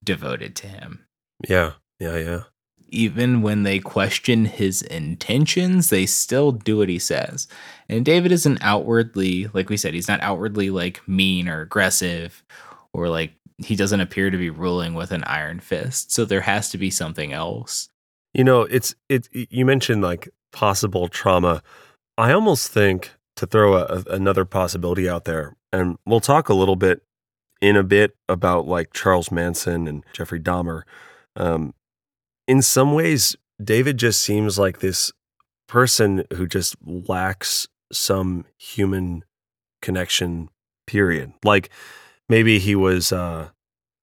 devoted 0.03 0.55
to 0.55 0.67
him. 0.67 1.05
Yeah, 1.47 1.73
yeah, 1.99 2.17
yeah. 2.17 2.41
Even 2.87 3.41
when 3.41 3.63
they 3.63 3.79
question 3.79 4.45
his 4.45 4.81
intentions, 4.81 5.89
they 5.89 6.05
still 6.05 6.53
do 6.53 6.77
what 6.77 6.87
he 6.87 6.99
says. 6.99 7.47
And 7.89 8.05
David 8.05 8.31
isn't 8.31 8.59
outwardly, 8.61 9.49
like 9.53 9.69
we 9.69 9.75
said, 9.75 9.93
he's 9.93 10.07
not 10.07 10.21
outwardly 10.21 10.69
like 10.69 11.05
mean 11.07 11.49
or 11.49 11.61
aggressive 11.61 12.43
or 12.93 13.09
like 13.09 13.33
he 13.57 13.75
doesn't 13.75 13.99
appear 13.99 14.29
to 14.29 14.37
be 14.37 14.49
ruling 14.49 14.93
with 14.93 15.11
an 15.11 15.23
iron 15.25 15.59
fist. 15.59 16.11
So 16.11 16.23
there 16.23 16.41
has 16.41 16.69
to 16.69 16.77
be 16.77 16.89
something 16.89 17.33
else. 17.33 17.89
You 18.35 18.43
know, 18.43 18.63
it's 18.63 18.93
it 19.07 19.29
you 19.31 19.65
mentioned 19.65 20.01
like 20.01 20.27
possible 20.51 21.07
trauma. 21.07 21.63
I 22.17 22.33
almost 22.33 22.69
think 22.69 23.11
to 23.37 23.47
throw 23.47 23.75
a, 23.77 24.03
another 24.09 24.43
possibility 24.43 25.07
out 25.07 25.23
there, 25.23 25.55
and 25.71 25.97
we'll 26.05 26.19
talk 26.19 26.49
a 26.49 26.53
little 26.53 26.75
bit 26.75 27.01
in 27.61 27.77
a 27.77 27.83
bit 27.83 28.17
about 28.27 28.67
like 28.67 28.91
Charles 28.91 29.31
Manson 29.31 29.87
and 29.87 30.03
Jeffrey 30.11 30.41
Dahmer. 30.41 30.81
Um, 31.37 31.73
in 32.45 32.61
some 32.61 32.91
ways, 32.93 33.37
David 33.63 33.97
just 33.97 34.21
seems 34.21 34.59
like 34.59 34.79
this 34.79 35.13
person 35.69 36.25
who 36.33 36.45
just 36.45 36.75
lacks 36.85 37.69
some 37.93 38.45
human 38.57 39.23
connection. 39.81 40.49
Period. 40.87 41.31
Like 41.45 41.69
maybe 42.27 42.59
he 42.59 42.75
was. 42.75 43.13
Uh, 43.13 43.49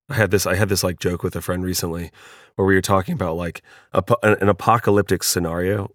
I 0.09 0.15
had 0.15 0.31
this. 0.31 0.47
I 0.47 0.55
had 0.57 0.69
this 0.69 0.85
like 0.85 0.99
joke 0.99 1.23
with 1.23 1.37
a 1.37 1.41
friend 1.41 1.65
recently, 1.65 2.11
where 2.57 2.67
we 2.67 2.75
were 2.75 2.83
talking 2.83 3.15
about 3.15 3.37
like 3.37 3.63
a, 3.93 4.03
an 4.23 4.49
apocalyptic 4.49 5.23
scenario 5.23 5.91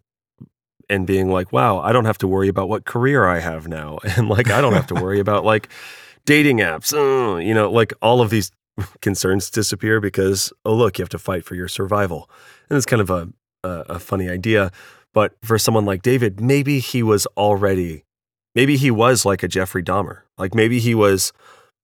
and 0.90 1.06
being 1.06 1.30
like, 1.32 1.52
wow, 1.52 1.80
I 1.80 1.92
don't 1.92 2.06
have 2.06 2.18
to 2.20 2.28
worry 2.28 2.48
about 2.48 2.70
what 2.70 2.86
career 2.86 3.28
I 3.28 3.40
have 3.40 3.68
now. 3.68 4.00
And 4.18 4.30
like, 4.30 4.50
I 4.50 4.62
don't 4.62 4.74
have 4.74 4.88
to 4.88 4.96
worry 5.02 5.20
about 5.20 5.44
like 5.44 5.70
dating 6.26 6.58
apps, 6.58 6.94
uh, 6.94 7.38
you 7.38 7.54
know, 7.54 7.72
like 7.72 7.94
all 8.02 8.22
of 8.22 8.30
these 8.30 8.52
concerns 9.02 9.50
disappear 9.50 10.00
because, 10.00 10.52
oh, 10.66 10.74
look, 10.74 10.98
you 10.98 11.04
have 11.04 11.10
to 11.10 11.20
fight 11.20 11.46
for 11.46 11.56
your 11.56 11.68
survival. 11.68 12.30
And 12.70 12.78
it's 12.78 12.86
kind 12.86 13.02
of 13.02 13.10
a, 13.10 13.30
a, 13.64 13.70
a 13.90 14.00
funny 14.00 14.30
idea. 14.30 14.72
But 15.14 15.36
for 15.42 15.58
someone 15.58 15.86
like 15.86 16.02
David, 16.02 16.40
maybe 16.40 16.80
he 16.80 17.02
was 17.02 17.26
already, 17.38 18.06
maybe 18.56 18.78
he 18.78 18.92
was 18.92 19.26
like 19.26 19.44
a 19.44 19.48
Jeffrey 19.48 19.84
Dahmer. 19.84 20.22
Like 20.38 20.54
maybe 20.54 20.80
he 20.80 20.94
was 20.94 21.34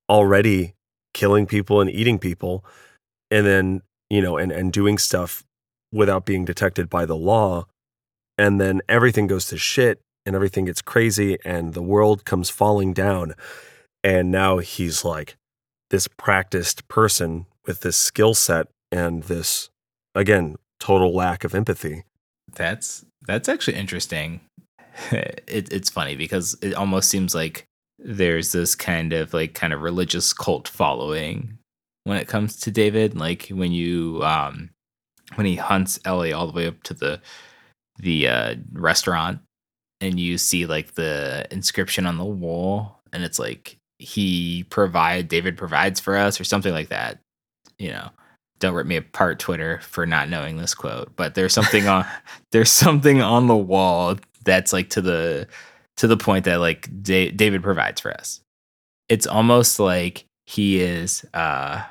already 0.09 0.75
killing 1.13 1.45
people 1.45 1.81
and 1.81 1.89
eating 1.89 2.19
people 2.19 2.65
and 3.31 3.45
then, 3.45 3.81
you 4.09 4.21
know, 4.21 4.37
and, 4.37 4.51
and 4.51 4.71
doing 4.71 4.97
stuff 4.97 5.43
without 5.91 6.25
being 6.25 6.45
detected 6.45 6.89
by 6.89 7.05
the 7.05 7.15
law 7.15 7.65
and 8.37 8.59
then 8.59 8.81
everything 8.89 9.27
goes 9.27 9.45
to 9.47 9.57
shit 9.57 9.99
and 10.25 10.35
everything 10.35 10.65
gets 10.65 10.81
crazy 10.81 11.37
and 11.45 11.73
the 11.73 11.81
world 11.81 12.25
comes 12.25 12.49
falling 12.49 12.93
down 12.93 13.33
and 14.03 14.31
now 14.31 14.57
he's 14.57 15.05
like 15.05 15.35
this 15.89 16.07
practiced 16.07 16.87
person 16.87 17.45
with 17.65 17.81
this 17.81 17.95
skill 17.95 18.33
set 18.33 18.67
and 18.91 19.23
this 19.23 19.69
again 20.15 20.55
total 20.79 21.13
lack 21.13 21.43
of 21.43 21.55
empathy. 21.55 22.03
That's 22.55 23.05
that's 23.25 23.47
actually 23.49 23.77
interesting. 23.77 24.41
It, 25.11 25.73
it's 25.73 25.89
funny 25.89 26.15
because 26.15 26.55
it 26.61 26.75
almost 26.75 27.09
seems 27.09 27.33
like 27.33 27.65
there's 28.03 28.51
this 28.51 28.75
kind 28.75 29.13
of 29.13 29.33
like 29.33 29.53
kind 29.53 29.73
of 29.73 29.81
religious 29.81 30.33
cult 30.33 30.67
following 30.67 31.57
when 32.03 32.17
it 32.17 32.27
comes 32.27 32.57
to 32.57 32.71
david 32.71 33.17
like 33.17 33.47
when 33.47 33.71
you 33.71 34.21
um 34.23 34.69
when 35.35 35.47
he 35.47 35.55
hunts 35.55 35.99
ellie 36.05 36.33
all 36.33 36.45
the 36.45 36.53
way 36.53 36.67
up 36.67 36.81
to 36.83 36.93
the 36.93 37.19
the 37.99 38.27
uh, 38.27 38.55
restaurant 38.73 39.39
and 40.01 40.19
you 40.19 40.37
see 40.37 40.65
like 40.65 40.95
the 40.95 41.47
inscription 41.51 42.05
on 42.05 42.17
the 42.17 42.25
wall 42.25 42.99
and 43.13 43.23
it's 43.23 43.39
like 43.39 43.77
he 43.99 44.65
provide 44.69 45.27
David 45.29 45.57
provides 45.57 45.99
for 45.99 46.17
us 46.17 46.39
or 46.39 46.43
something 46.43 46.73
like 46.73 46.89
that. 46.89 47.19
You 47.79 47.91
know, 47.91 48.09
don't 48.59 48.73
rip 48.73 48.85
me 48.85 48.97
apart 48.97 49.39
Twitter 49.39 49.79
for 49.81 50.05
not 50.05 50.29
knowing 50.29 50.57
this 50.57 50.73
quote, 50.73 51.15
but 51.15 51.35
there's 51.35 51.53
something 51.53 51.87
on 51.87 52.05
there's 52.51 52.71
something 52.71 53.21
on 53.21 53.47
the 53.47 53.55
wall 53.55 54.17
that's 54.43 54.73
like 54.73 54.89
to 54.91 55.01
the 55.01 55.47
to 55.97 56.07
the 56.07 56.17
point 56.17 56.45
that 56.45 56.59
like 56.59 56.89
da- 57.03 57.31
David 57.31 57.63
provides 57.63 58.01
for 58.01 58.11
us. 58.13 58.41
It's 59.09 59.27
almost 59.27 59.79
like 59.79 60.25
he 60.45 60.81
is 60.81 61.25
uh 61.33 61.83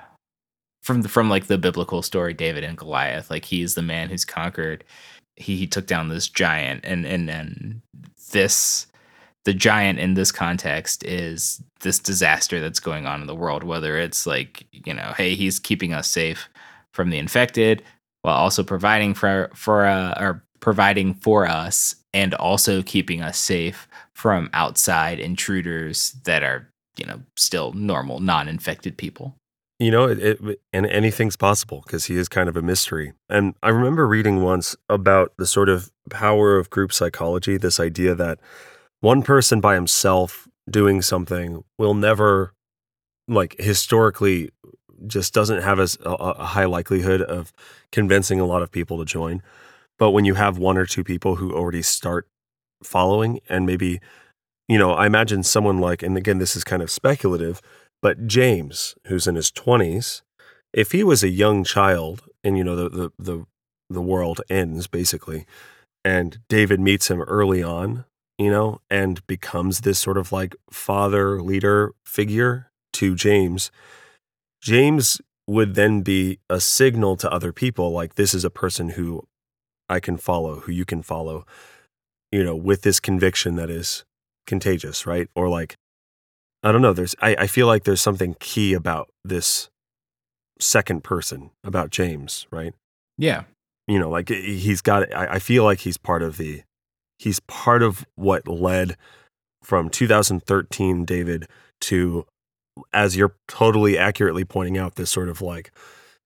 from 0.82 1.02
the, 1.02 1.08
from 1.08 1.30
like 1.30 1.46
the 1.46 1.58
biblical 1.58 2.02
story 2.02 2.34
David 2.34 2.64
and 2.64 2.76
Goliath, 2.76 3.30
like 3.30 3.44
he's 3.44 3.74
the 3.74 3.82
man 3.82 4.08
who's 4.08 4.24
conquered 4.24 4.84
he, 5.36 5.56
he 5.56 5.66
took 5.66 5.86
down 5.86 6.08
this 6.08 6.28
giant 6.28 6.84
and 6.84 7.06
and 7.06 7.28
and 7.30 7.80
this 8.32 8.86
the 9.44 9.54
giant 9.54 9.98
in 9.98 10.14
this 10.14 10.30
context 10.30 11.04
is 11.04 11.62
this 11.80 11.98
disaster 11.98 12.60
that's 12.60 12.80
going 12.80 13.06
on 13.06 13.20
in 13.20 13.26
the 13.26 13.34
world 13.34 13.64
whether 13.64 13.96
it's 13.98 14.26
like 14.26 14.66
you 14.72 14.94
know 14.94 15.12
hey 15.16 15.34
he's 15.34 15.58
keeping 15.58 15.92
us 15.92 16.08
safe 16.08 16.48
from 16.92 17.10
the 17.10 17.18
infected 17.18 17.82
while 18.22 18.36
also 18.36 18.62
providing 18.62 19.14
for 19.14 19.50
for 19.54 19.84
uh, 19.84 20.14
or 20.20 20.42
providing 20.60 21.14
for 21.14 21.46
us 21.46 21.96
and 22.14 22.34
also 22.34 22.82
keeping 22.82 23.20
us 23.20 23.38
safe 23.38 23.88
from 24.14 24.50
outside 24.52 25.18
intruders 25.18 26.12
that 26.24 26.42
are, 26.42 26.68
you 26.96 27.06
know, 27.06 27.20
still 27.36 27.72
normal, 27.72 28.20
non-infected 28.20 28.96
people. 28.96 29.34
You 29.78 29.90
know, 29.90 30.04
it, 30.04 30.18
it, 30.20 30.60
and 30.72 30.86
anything's 30.86 31.36
possible 31.36 31.82
because 31.84 32.04
he 32.04 32.16
is 32.16 32.28
kind 32.28 32.48
of 32.48 32.56
a 32.56 32.62
mystery. 32.62 33.14
And 33.28 33.54
I 33.62 33.70
remember 33.70 34.06
reading 34.06 34.42
once 34.42 34.76
about 34.88 35.32
the 35.38 35.46
sort 35.46 35.68
of 35.68 35.90
power 36.08 36.56
of 36.56 36.70
group 36.70 36.92
psychology, 36.92 37.56
this 37.56 37.80
idea 37.80 38.14
that 38.14 38.38
one 39.00 39.22
person 39.22 39.60
by 39.60 39.74
himself 39.74 40.46
doing 40.70 41.02
something 41.02 41.64
will 41.78 41.94
never, 41.94 42.52
like, 43.26 43.56
historically 43.58 44.50
just 45.08 45.34
doesn't 45.34 45.62
have 45.62 45.80
a, 45.80 45.88
a 46.04 46.44
high 46.44 46.66
likelihood 46.66 47.20
of 47.22 47.52
convincing 47.90 48.38
a 48.38 48.46
lot 48.46 48.62
of 48.62 48.70
people 48.70 48.98
to 48.98 49.04
join. 49.04 49.42
But 49.98 50.10
when 50.10 50.24
you 50.24 50.34
have 50.34 50.58
one 50.58 50.78
or 50.78 50.86
two 50.86 51.02
people 51.02 51.36
who 51.36 51.52
already 51.52 51.82
start 51.82 52.28
following 52.84 53.40
and 53.48 53.66
maybe, 53.66 54.00
you 54.68 54.78
know, 54.78 54.92
I 54.92 55.06
imagine 55.06 55.42
someone 55.42 55.78
like, 55.78 56.02
and 56.02 56.16
again, 56.16 56.38
this 56.38 56.56
is 56.56 56.64
kind 56.64 56.82
of 56.82 56.90
speculative, 56.90 57.60
but 58.00 58.26
James, 58.26 58.94
who's 59.06 59.26
in 59.26 59.34
his 59.34 59.50
20s, 59.50 60.22
if 60.72 60.92
he 60.92 61.04
was 61.04 61.22
a 61.22 61.28
young 61.28 61.64
child 61.64 62.22
and, 62.42 62.56
you 62.56 62.64
know, 62.64 62.76
the, 62.76 62.88
the, 62.88 63.12
the, 63.18 63.46
the 63.90 64.02
world 64.02 64.40
ends 64.48 64.86
basically, 64.86 65.46
and 66.04 66.38
David 66.48 66.80
meets 66.80 67.10
him 67.10 67.20
early 67.22 67.62
on, 67.62 68.04
you 68.38 68.50
know, 68.50 68.80
and 68.90 69.24
becomes 69.26 69.80
this 69.80 69.98
sort 69.98 70.18
of 70.18 70.32
like 70.32 70.56
father 70.70 71.40
leader 71.40 71.92
figure 72.04 72.70
to 72.94 73.14
James, 73.14 73.70
James 74.60 75.20
would 75.46 75.74
then 75.74 76.02
be 76.02 76.38
a 76.48 76.60
signal 76.60 77.16
to 77.16 77.30
other 77.30 77.52
people 77.52 77.92
like 77.92 78.14
this 78.14 78.32
is 78.32 78.44
a 78.44 78.50
person 78.50 78.90
who 78.90 79.26
I 79.88 80.00
can 80.00 80.16
follow, 80.16 80.60
who 80.60 80.72
you 80.72 80.84
can 80.84 81.02
follow, 81.02 81.44
you 82.32 82.42
know, 82.42 82.56
with 82.56 82.82
this 82.82 82.98
conviction 82.98 83.56
that 83.56 83.70
is 83.70 84.04
contagious, 84.46 85.06
right? 85.06 85.28
Or 85.36 85.48
like, 85.48 85.76
I 86.62 86.72
don't 86.72 86.82
know, 86.82 86.92
there's, 86.92 87.14
I, 87.20 87.36
I 87.40 87.46
feel 87.46 87.66
like 87.66 87.84
there's 87.84 88.00
something 88.00 88.34
key 88.40 88.72
about 88.72 89.10
this 89.24 89.68
second 90.58 91.04
person, 91.04 91.50
about 91.62 91.90
James, 91.90 92.46
right? 92.50 92.74
Yeah. 93.18 93.44
You 93.86 93.98
know, 93.98 94.08
like 94.08 94.28
he's 94.30 94.80
got, 94.80 95.14
I, 95.14 95.34
I 95.34 95.38
feel 95.38 95.64
like 95.64 95.80
he's 95.80 95.98
part 95.98 96.22
of 96.22 96.38
the, 96.38 96.62
he's 97.18 97.40
part 97.40 97.82
of 97.82 98.06
what 98.14 98.48
led 98.48 98.96
from 99.62 99.90
2013 99.90 101.04
David 101.04 101.46
to 101.82 102.26
as 102.92 103.16
you're 103.16 103.36
totally 103.48 103.98
accurately 103.98 104.44
pointing 104.44 104.78
out, 104.78 104.94
this 104.94 105.10
sort 105.10 105.28
of 105.28 105.42
like 105.42 105.70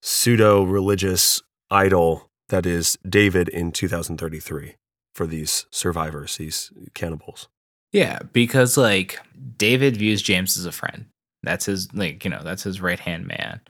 pseudo 0.00 0.62
religious 0.62 1.42
idol 1.70 2.28
that 2.48 2.64
is 2.64 2.96
David 3.08 3.48
in 3.48 3.72
2033 3.72 4.76
for 5.16 5.26
these 5.26 5.64
survivors, 5.70 6.36
these 6.36 6.70
cannibals. 6.92 7.48
Yeah, 7.90 8.18
because 8.34 8.76
like 8.76 9.18
David 9.56 9.96
views 9.96 10.20
James 10.20 10.58
as 10.58 10.66
a 10.66 10.72
friend. 10.72 11.06
That's 11.42 11.64
his 11.64 11.92
like, 11.94 12.22
you 12.22 12.30
know, 12.30 12.42
that's 12.44 12.62
his 12.62 12.82
right 12.82 13.00
hand 13.00 13.26
man. 13.26 13.60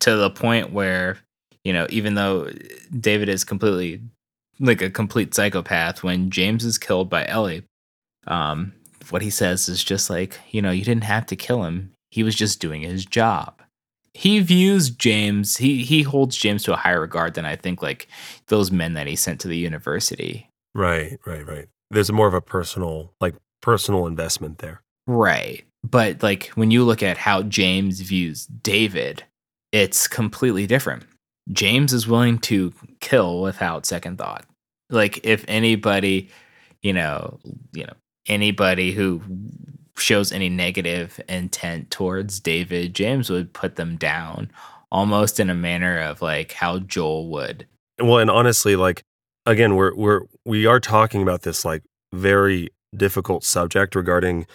To 0.00 0.14
the 0.14 0.30
point 0.30 0.72
where, 0.72 1.18
you 1.64 1.72
know, 1.72 1.88
even 1.90 2.14
though 2.14 2.48
David 3.00 3.28
is 3.28 3.42
completely 3.42 4.02
like 4.60 4.82
a 4.82 4.90
complete 4.90 5.34
psychopath, 5.34 6.04
when 6.04 6.30
James 6.30 6.64
is 6.64 6.78
killed 6.78 7.10
by 7.10 7.26
Ellie, 7.26 7.64
um, 8.28 8.72
what 9.10 9.22
he 9.22 9.30
says 9.30 9.68
is 9.68 9.82
just 9.82 10.08
like, 10.08 10.38
you 10.52 10.62
know, 10.62 10.70
you 10.70 10.84
didn't 10.84 11.04
have 11.04 11.26
to 11.26 11.36
kill 11.36 11.64
him. 11.64 11.90
He 12.10 12.22
was 12.22 12.36
just 12.36 12.60
doing 12.60 12.82
his 12.82 13.04
job. 13.04 13.60
He 14.12 14.38
views 14.38 14.90
James, 14.90 15.56
he 15.56 15.82
he 15.82 16.02
holds 16.02 16.36
James 16.36 16.62
to 16.64 16.72
a 16.72 16.76
higher 16.76 17.00
regard 17.00 17.34
than 17.34 17.44
I 17.44 17.56
think 17.56 17.82
like 17.82 18.06
those 18.46 18.70
men 18.70 18.94
that 18.94 19.08
he 19.08 19.16
sent 19.16 19.40
to 19.40 19.48
the 19.48 19.56
university. 19.56 20.48
Right, 20.74 21.18
right, 21.26 21.46
right. 21.46 21.68
There's 21.90 22.10
more 22.10 22.26
of 22.26 22.34
a 22.34 22.40
personal 22.40 23.12
like 23.20 23.34
personal 23.60 24.06
investment 24.06 24.58
there. 24.58 24.82
Right. 25.06 25.64
But 25.82 26.22
like 26.22 26.48
when 26.54 26.70
you 26.70 26.84
look 26.84 27.02
at 27.02 27.18
how 27.18 27.42
James 27.42 28.00
views 28.00 28.46
David, 28.46 29.24
it's 29.72 30.08
completely 30.08 30.66
different. 30.66 31.04
James 31.52 31.92
is 31.92 32.08
willing 32.08 32.38
to 32.38 32.72
kill 33.00 33.42
without 33.42 33.86
second 33.86 34.18
thought. 34.18 34.46
Like 34.90 35.24
if 35.24 35.44
anybody, 35.46 36.30
you 36.82 36.92
know, 36.92 37.38
you 37.72 37.84
know, 37.84 37.92
anybody 38.26 38.92
who 38.92 39.20
shows 39.96 40.32
any 40.32 40.48
negative 40.48 41.20
intent 41.28 41.90
towards 41.90 42.40
David, 42.40 42.94
James 42.94 43.30
would 43.30 43.52
put 43.52 43.76
them 43.76 43.96
down 43.96 44.50
almost 44.90 45.38
in 45.40 45.50
a 45.50 45.54
manner 45.54 45.98
of 46.00 46.22
like 46.22 46.52
how 46.52 46.78
Joel 46.78 47.28
would. 47.28 47.66
Well, 48.00 48.18
and 48.18 48.30
honestly, 48.30 48.76
like 48.76 49.02
again, 49.46 49.74
we're 49.76 49.94
we're 49.94 50.22
we 50.44 50.66
are 50.66 50.80
talking 50.80 51.22
about 51.22 51.42
this 51.42 51.64
like 51.64 51.82
very 52.12 52.68
difficult 52.96 53.44
subject 53.44 53.94
regarding 53.94 54.46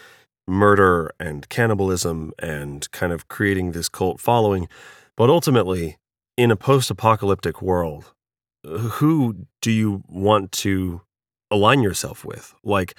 murder 0.47 1.12
and 1.19 1.47
cannibalism 1.49 2.34
and 2.39 2.89
kind 2.91 3.13
of 3.13 3.28
creating 3.28 3.71
this 3.71 3.89
cult 3.89 4.19
following. 4.19 4.67
But 5.15 5.30
ultimately, 5.30 5.97
in 6.38 6.52
a 6.52 6.56
post-apocalyptic 6.56 7.62
world, 7.62 8.13
who 8.65 9.47
do 9.62 9.71
you 9.71 10.04
want 10.08 10.52
to 10.54 11.02
align 11.52 11.82
yourself 11.82 12.25
with? 12.25 12.56
Like 12.63 12.95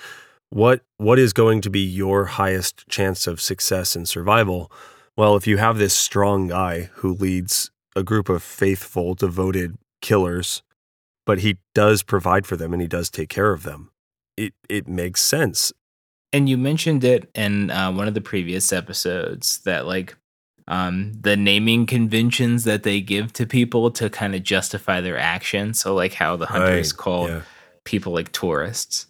what 0.50 0.83
what 0.96 1.18
is 1.18 1.33
going 1.33 1.61
to 1.62 1.70
be 1.70 1.81
your 1.81 2.26
highest 2.26 2.87
chance 2.88 3.26
of 3.26 3.40
success 3.40 3.96
and 3.96 4.09
survival? 4.09 4.70
Well, 5.16 5.37
if 5.37 5.46
you 5.46 5.57
have 5.59 5.79
this 5.79 5.94
strong 5.94 6.48
guy 6.48 6.90
who 6.94 7.14
leads 7.14 7.70
a 7.96 8.03
group 8.03 8.29
of 8.29 8.42
faithful, 8.42 9.14
devoted 9.14 9.76
killers, 10.00 10.62
but 11.26 11.40
he 11.40 11.59
does 11.74 12.02
provide 12.02 12.46
for 12.46 12.56
them 12.56 12.72
and 12.72 12.80
he 12.83 12.88
does 12.88 13.11
take 13.11 13.28
care 13.28 13.52
of 13.52 13.62
them, 13.62 13.90
it 14.37 14.54
it 14.68 14.88
makes 14.88 15.20
sense. 15.22 15.72
And 16.33 16.48
you 16.48 16.56
mentioned 16.56 17.02
it 17.04 17.28
in 17.35 17.70
uh, 17.70 17.90
one 17.92 18.06
of 18.06 18.14
the 18.14 18.20
previous 18.20 18.72
episodes 18.72 19.59
that 19.64 19.87
like 19.87 20.16
um, 20.68 21.12
the 21.20 21.37
naming 21.37 21.87
conventions 21.87 22.62
that 22.64 22.85
they 22.85 23.00
give 23.00 23.33
to 23.33 23.46
people 23.46 23.90
to 23.92 24.09
kind 24.09 24.37
of 24.37 24.44
justify 24.44 25.00
their 25.00 25.18
actions. 25.18 25.80
So 25.80 25.94
like 25.94 26.14
how 26.14 26.37
the 26.37 26.46
hunters 26.46 26.92
Right, 26.92 26.96
call 26.96 27.28
yeah. 27.28 27.42
people 27.85 28.12
like 28.12 28.30
tourists. 28.33 29.06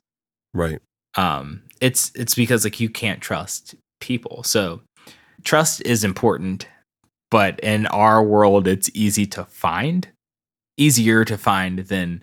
Right. 0.54 0.80
um 1.16 1.62
it's 1.80 2.10
it's 2.14 2.34
because 2.34 2.64
like 2.64 2.80
you 2.80 2.88
can't 2.90 3.20
trust 3.20 3.74
people 4.00 4.42
so 4.42 4.80
trust 5.44 5.80
is 5.82 6.02
important 6.04 6.66
but 7.30 7.58
in 7.60 7.86
our 7.86 8.22
world 8.22 8.66
it's 8.68 8.90
easy 8.94 9.26
to 9.26 9.44
find 9.44 10.08
easier 10.80 11.24
to 11.24 11.38
find 11.38 11.80
than 11.80 12.22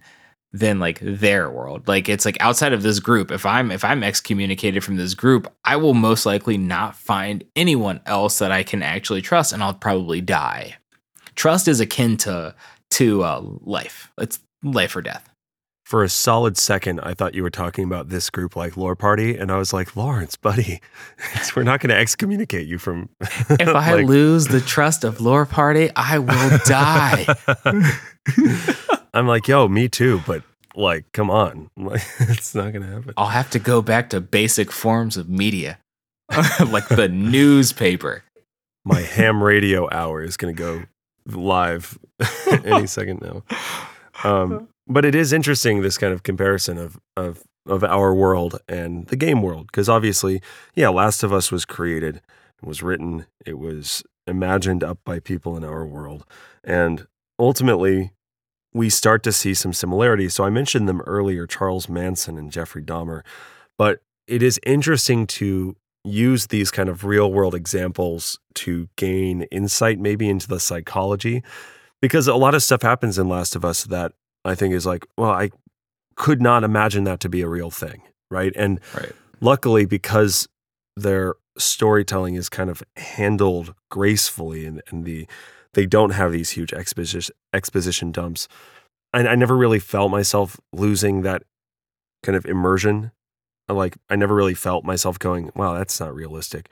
than 0.53 0.79
like 0.79 0.99
their 1.01 1.49
world. 1.49 1.87
Like 1.87 2.09
it's 2.09 2.25
like 2.25 2.37
outside 2.39 2.73
of 2.73 2.81
this 2.81 2.99
group 2.99 3.31
if 3.31 3.45
i'm 3.45 3.71
if 3.71 3.83
i'm 3.83 4.03
excommunicated 4.03 4.83
from 4.83 4.95
this 4.95 5.13
group 5.13 5.53
i 5.65 5.75
will 5.75 5.93
most 5.93 6.25
likely 6.25 6.57
not 6.57 6.95
find 6.95 7.43
anyone 7.55 7.99
else 8.05 8.39
that 8.39 8.51
i 8.51 8.63
can 8.63 8.81
actually 8.81 9.21
trust 9.21 9.53
and 9.53 9.61
i'll 9.61 9.73
probably 9.73 10.21
die. 10.21 10.75
Trust 11.35 11.67
is 11.67 11.79
akin 11.79 12.17
to 12.17 12.55
to 12.89 13.23
uh, 13.23 13.41
life. 13.61 14.11
It's 14.17 14.39
life 14.63 14.95
or 14.95 15.01
death 15.01 15.29
For 15.87 16.03
a 16.03 16.09
solid 16.09 16.57
second, 16.57 16.99
I 16.99 17.13
thought 17.13 17.33
you 17.33 17.43
were 17.43 17.49
talking 17.49 17.85
about 17.85 18.09
this 18.09 18.29
group 18.29 18.57
like 18.57 18.75
Lore 18.75 18.97
Party, 18.97 19.37
and 19.37 19.49
I 19.49 19.55
was 19.55 19.71
like, 19.71 19.95
Lawrence, 19.95 20.35
buddy, 20.35 20.81
we're 21.55 21.63
not 21.63 21.79
going 21.79 21.91
to 21.91 21.95
excommunicate 21.95 22.67
you 22.67 22.77
from. 22.77 23.07
if 23.21 23.69
I 23.69 23.93
like- 23.93 24.05
lose 24.05 24.47
the 24.47 24.59
trust 24.59 25.05
of 25.05 25.21
Lore 25.21 25.45
Party, 25.45 25.89
I 25.95 26.19
will 26.19 26.57
die. 26.65 27.25
I'm 29.13 29.27
like, 29.27 29.47
yo, 29.47 29.69
me 29.69 29.87
too, 29.87 30.19
but 30.27 30.43
like, 30.75 31.05
come 31.13 31.31
on, 31.31 31.69
like, 31.77 32.03
it's 32.19 32.53
not 32.53 32.73
going 32.73 32.81
to 32.81 32.89
happen. 32.89 33.13
I'll 33.15 33.27
have 33.27 33.49
to 33.51 33.59
go 33.59 33.81
back 33.81 34.09
to 34.09 34.19
basic 34.19 34.73
forms 34.73 35.15
of 35.15 35.29
media, 35.29 35.79
like 36.69 36.89
the 36.89 37.07
newspaper. 37.07 38.25
My 38.83 38.99
ham 38.99 39.41
radio 39.41 39.87
hour 39.89 40.21
is 40.21 40.35
going 40.35 40.53
to 40.53 40.61
go 40.61 40.83
live 41.25 41.97
any 42.65 42.87
second 42.87 43.21
now. 43.21 43.43
Um, 44.25 44.67
but 44.87 45.05
it 45.05 45.15
is 45.15 45.33
interesting 45.33 45.81
this 45.81 45.97
kind 45.97 46.13
of 46.13 46.23
comparison 46.23 46.77
of 46.77 46.99
of 47.15 47.43
of 47.65 47.83
our 47.83 48.13
world 48.13 48.59
and 48.67 49.07
the 49.07 49.17
game 49.17 49.41
world 49.41 49.67
because 49.67 49.89
obviously, 49.89 50.41
yeah, 50.73 50.89
Last 50.89 51.23
of 51.23 51.33
Us 51.33 51.51
was 51.51 51.65
created, 51.65 52.21
was 52.63 52.81
written, 52.81 53.25
it 53.45 53.59
was 53.59 54.03
imagined 54.25 54.83
up 54.83 54.99
by 55.03 55.19
people 55.19 55.57
in 55.57 55.63
our 55.63 55.85
world, 55.85 56.25
and 56.63 57.07
ultimately, 57.37 58.11
we 58.73 58.89
start 58.89 59.23
to 59.23 59.31
see 59.31 59.53
some 59.53 59.73
similarities. 59.73 60.33
So 60.33 60.43
I 60.43 60.49
mentioned 60.49 60.87
them 60.87 61.01
earlier, 61.01 61.47
Charles 61.47 61.89
Manson 61.89 62.37
and 62.37 62.51
Jeffrey 62.51 62.83
Dahmer, 62.83 63.23
but 63.77 64.01
it 64.27 64.43
is 64.43 64.59
interesting 64.65 65.25
to 65.27 65.75
use 66.03 66.47
these 66.47 66.71
kind 66.71 66.87
of 66.87 67.03
real 67.03 67.31
world 67.31 67.53
examples 67.53 68.39
to 68.55 68.87
gain 68.95 69.43
insight 69.43 69.99
maybe 69.99 70.29
into 70.29 70.47
the 70.47 70.59
psychology 70.59 71.43
because 72.01 72.27
a 72.27 72.35
lot 72.35 72.55
of 72.55 72.63
stuff 72.63 72.81
happens 72.81 73.17
in 73.17 73.27
Last 73.27 73.55
of 73.55 73.65
Us 73.65 73.83
that 73.85 74.13
I 74.47 74.55
think 74.55 74.73
is 74.73 74.85
like, 74.85 75.05
well, 75.17 75.31
I 75.31 75.51
could 76.15 76.41
not 76.41 76.63
imagine 76.63 77.03
that 77.05 77.19
to 77.21 77.29
be 77.29 77.41
a 77.41 77.47
real 77.47 77.71
thing, 77.71 78.01
right? 78.31 78.53
And 78.55 78.79
Right. 78.93 79.13
luckily, 79.39 79.85
because 79.85 80.47
their 80.95 81.35
storytelling 81.57 82.35
is 82.35 82.49
kind 82.49 82.69
of 82.69 82.83
handled 82.95 83.73
gracefully 83.89 84.65
and, 84.65 84.81
and 84.89 85.05
the 85.05 85.27
they 85.73 85.85
don't 85.85 86.11
have 86.11 86.31
these 86.31 86.51
huge 86.51 86.73
exposition 86.73 87.35
exposition 87.53 88.11
dumps. 88.11 88.47
I, 89.13 89.27
I 89.27 89.35
never 89.35 89.55
really 89.55 89.79
felt 89.79 90.11
myself 90.11 90.59
losing 90.73 91.21
that 91.21 91.43
kind 92.23 92.35
of 92.35 92.45
immersion 92.45 93.11
like 93.69 93.97
I 94.09 94.15
never 94.15 94.33
really 94.33 94.53
felt 94.53 94.85
myself 94.85 95.19
going, 95.19 95.51
"Wow, 95.55 95.73
that's 95.73 95.99
not 95.99 96.15
realistic." 96.15 96.69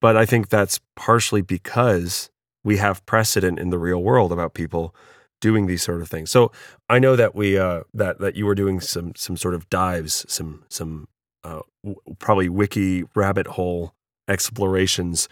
But 0.00 0.16
I 0.16 0.26
think 0.26 0.48
that's 0.48 0.80
partially 0.94 1.42
because 1.42 2.30
we 2.64 2.76
have 2.76 3.04
precedent 3.06 3.58
in 3.58 3.70
the 3.70 3.78
real 3.78 4.02
world 4.02 4.32
about 4.32 4.54
people 4.54 4.94
doing 5.40 5.66
these 5.66 5.82
sort 5.82 6.02
of 6.02 6.08
things. 6.08 6.30
So 6.30 6.52
I 6.88 6.98
know 6.98 7.16
that 7.16 7.34
we 7.34 7.58
uh, 7.58 7.82
that 7.94 8.18
that 8.20 8.36
you 8.36 8.46
were 8.46 8.54
doing 8.54 8.80
some 8.80 9.14
some 9.14 9.36
sort 9.36 9.54
of 9.54 9.68
dives, 9.70 10.24
some 10.28 10.64
some 10.68 11.08
uh, 11.44 11.60
w- 11.84 12.00
probably 12.18 12.48
wiki 12.48 13.04
rabbit 13.14 13.46
hole 13.46 13.94
explorations. 14.28 15.28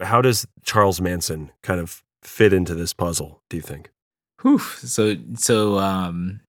How 0.00 0.22
does 0.22 0.46
Charles 0.62 1.00
Manson 1.00 1.50
kind 1.62 1.80
of 1.80 2.02
fit 2.22 2.52
into 2.52 2.74
this 2.74 2.92
puzzle? 2.92 3.42
Do 3.50 3.56
you 3.56 3.62
think? 3.62 3.90
Whew. 4.42 4.58
So 4.58 5.16
so 5.34 5.78
um, 5.78 6.40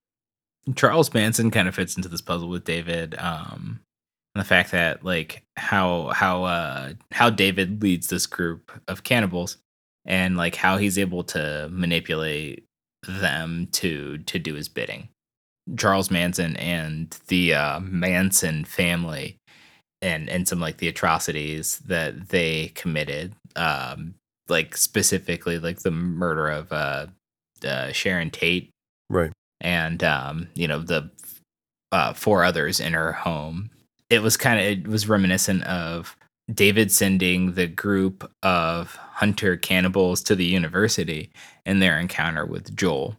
Charles 0.76 1.14
Manson 1.14 1.52
kind 1.52 1.68
of 1.68 1.76
fits 1.76 1.96
into 1.96 2.10
this 2.10 2.22
puzzle 2.22 2.50
with 2.50 2.64
David. 2.64 3.16
Um, 3.18 3.80
and 4.36 4.42
the 4.42 4.48
fact 4.48 4.72
that 4.72 5.04
like 5.04 5.44
how 5.58 6.10
how 6.10 6.44
uh 6.44 6.94
how 7.12 7.30
David 7.30 7.82
leads 7.82 8.08
this 8.08 8.28
group 8.28 8.72
of 8.88 9.04
cannibals 9.04 9.58
and 10.06 10.38
like 10.38 10.56
how 10.56 10.78
he's 10.78 10.98
able 10.98 11.24
to 11.26 11.68
manipulate 11.72 12.66
them 13.08 13.68
to 13.74 14.18
to 14.20 14.40
do 14.40 14.56
his 14.56 14.68
bidding. 14.70 15.10
Charles 15.78 16.10
Manson 16.10 16.56
and 16.58 17.16
the 17.28 17.54
uh, 17.54 17.80
Manson 17.80 18.66
family 18.66 19.38
and 20.02 20.30
and 20.30 20.48
some 20.48 20.60
like 20.60 20.78
the 20.78 20.88
atrocities 20.88 21.80
that 21.80 22.30
they 22.30 22.72
committed 22.76 23.34
um 23.56 24.16
like 24.48 24.76
specifically 24.78 25.60
like 25.60 25.80
the 25.80 25.92
murder 25.92 26.48
of 26.48 26.72
uh, 26.72 27.08
uh 27.66 27.92
Sharon 27.92 28.30
Tate 28.32 28.70
Right. 29.10 29.32
and 29.60 30.04
um 30.04 30.48
you 30.56 30.68
know 30.68 30.80
the 30.80 31.12
uh 31.92 32.14
four 32.14 32.44
others 32.44 32.80
in 32.80 32.94
her 32.94 33.12
home 33.12 33.70
it 34.10 34.22
was 34.22 34.38
kind 34.38 34.60
of 34.60 34.66
it 34.66 34.88
was 34.88 35.10
reminiscent 35.10 35.64
of 35.66 36.16
David 36.54 36.92
sending 36.92 37.54
the 37.54 37.68
group 37.68 38.30
of 38.44 38.96
hunter 38.96 39.56
cannibals 39.56 40.24
to 40.24 40.36
the 40.36 40.46
university 40.46 41.32
and 41.66 41.82
their 41.82 42.00
encounter 42.00 42.46
with 42.46 42.76
Joel. 42.76 43.16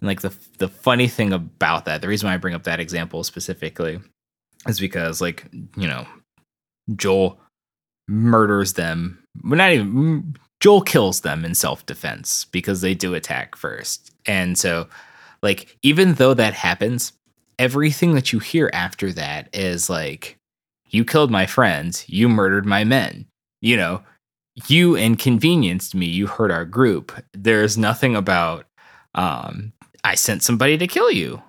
And 0.00 0.08
like 0.08 0.22
the 0.22 0.34
the 0.58 0.68
funny 0.68 1.08
thing 1.08 1.32
about 1.32 1.84
that, 1.84 2.00
the 2.00 2.08
reason 2.08 2.28
why 2.28 2.34
I 2.34 2.38
bring 2.38 2.54
up 2.54 2.64
that 2.64 2.80
example 2.80 3.24
specifically 3.24 4.00
is 4.66 4.80
because 4.80 5.20
like, 5.20 5.46
you 5.76 5.86
know, 5.86 6.06
Joel 6.96 7.38
murders 8.08 8.74
them. 8.74 9.22
Well, 9.44 9.58
not 9.58 9.72
even 9.72 10.36
Joel 10.60 10.82
kills 10.82 11.20
them 11.22 11.44
in 11.44 11.54
self-defense 11.54 12.46
because 12.46 12.80
they 12.80 12.94
do 12.94 13.14
attack 13.14 13.56
first. 13.56 14.12
And 14.26 14.56
so 14.56 14.88
like 15.42 15.76
even 15.82 16.14
though 16.14 16.34
that 16.34 16.54
happens, 16.54 17.12
everything 17.58 18.14
that 18.14 18.32
you 18.32 18.38
hear 18.38 18.70
after 18.72 19.12
that 19.12 19.48
is 19.52 19.90
like 19.90 20.36
you 20.92 21.04
killed 21.04 21.30
my 21.30 21.46
friends, 21.46 22.04
you 22.08 22.28
murdered 22.28 22.66
my 22.66 22.84
men. 22.84 23.26
You 23.60 23.76
know, 23.76 24.02
you 24.66 24.96
inconvenienced 24.96 25.94
me, 25.94 26.06
you 26.06 26.26
hurt 26.26 26.50
our 26.50 26.64
group. 26.64 27.12
There's 27.32 27.76
nothing 27.78 28.14
about 28.14 28.66
um 29.14 29.72
I 30.04 30.14
sent 30.14 30.42
somebody 30.42 30.78
to 30.78 30.86
kill 30.86 31.10
you. 31.10 31.42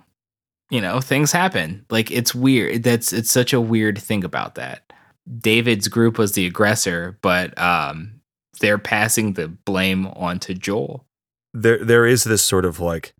You 0.69 0.81
know, 0.81 1.01
things 1.01 1.31
happen. 1.31 1.85
Like 1.89 2.09
it's 2.09 2.33
weird. 2.33 2.83
That's 2.83 3.13
it's 3.13 3.31
such 3.31 3.53
a 3.53 3.61
weird 3.61 3.99
thing 3.99 4.23
about 4.23 4.55
that. 4.55 4.91
David's 5.37 5.87
group 5.87 6.17
was 6.17 6.31
the 6.31 6.45
aggressor, 6.45 7.17
but 7.21 7.57
um 7.59 8.21
they're 8.59 8.77
passing 8.77 9.33
the 9.33 9.47
blame 9.47 10.07
onto 10.07 10.53
Joel. 10.53 11.05
There 11.53 11.83
there 11.83 12.05
is 12.05 12.23
this 12.23 12.43
sort 12.43 12.65
of 12.65 12.79
like 12.79 13.13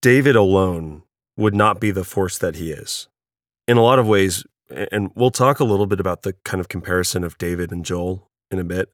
David 0.00 0.36
alone 0.36 1.02
would 1.36 1.54
not 1.54 1.80
be 1.80 1.90
the 1.90 2.04
force 2.04 2.38
that 2.38 2.56
he 2.56 2.70
is. 2.70 3.08
In 3.66 3.76
a 3.76 3.82
lot 3.82 3.98
of 3.98 4.06
ways, 4.06 4.44
and 4.70 5.10
we'll 5.14 5.30
talk 5.30 5.60
a 5.60 5.64
little 5.64 5.86
bit 5.86 6.00
about 6.00 6.22
the 6.22 6.34
kind 6.44 6.60
of 6.60 6.68
comparison 6.68 7.24
of 7.24 7.38
David 7.38 7.70
and 7.72 7.84
Joel 7.84 8.28
in 8.50 8.58
a 8.58 8.64
bit, 8.64 8.90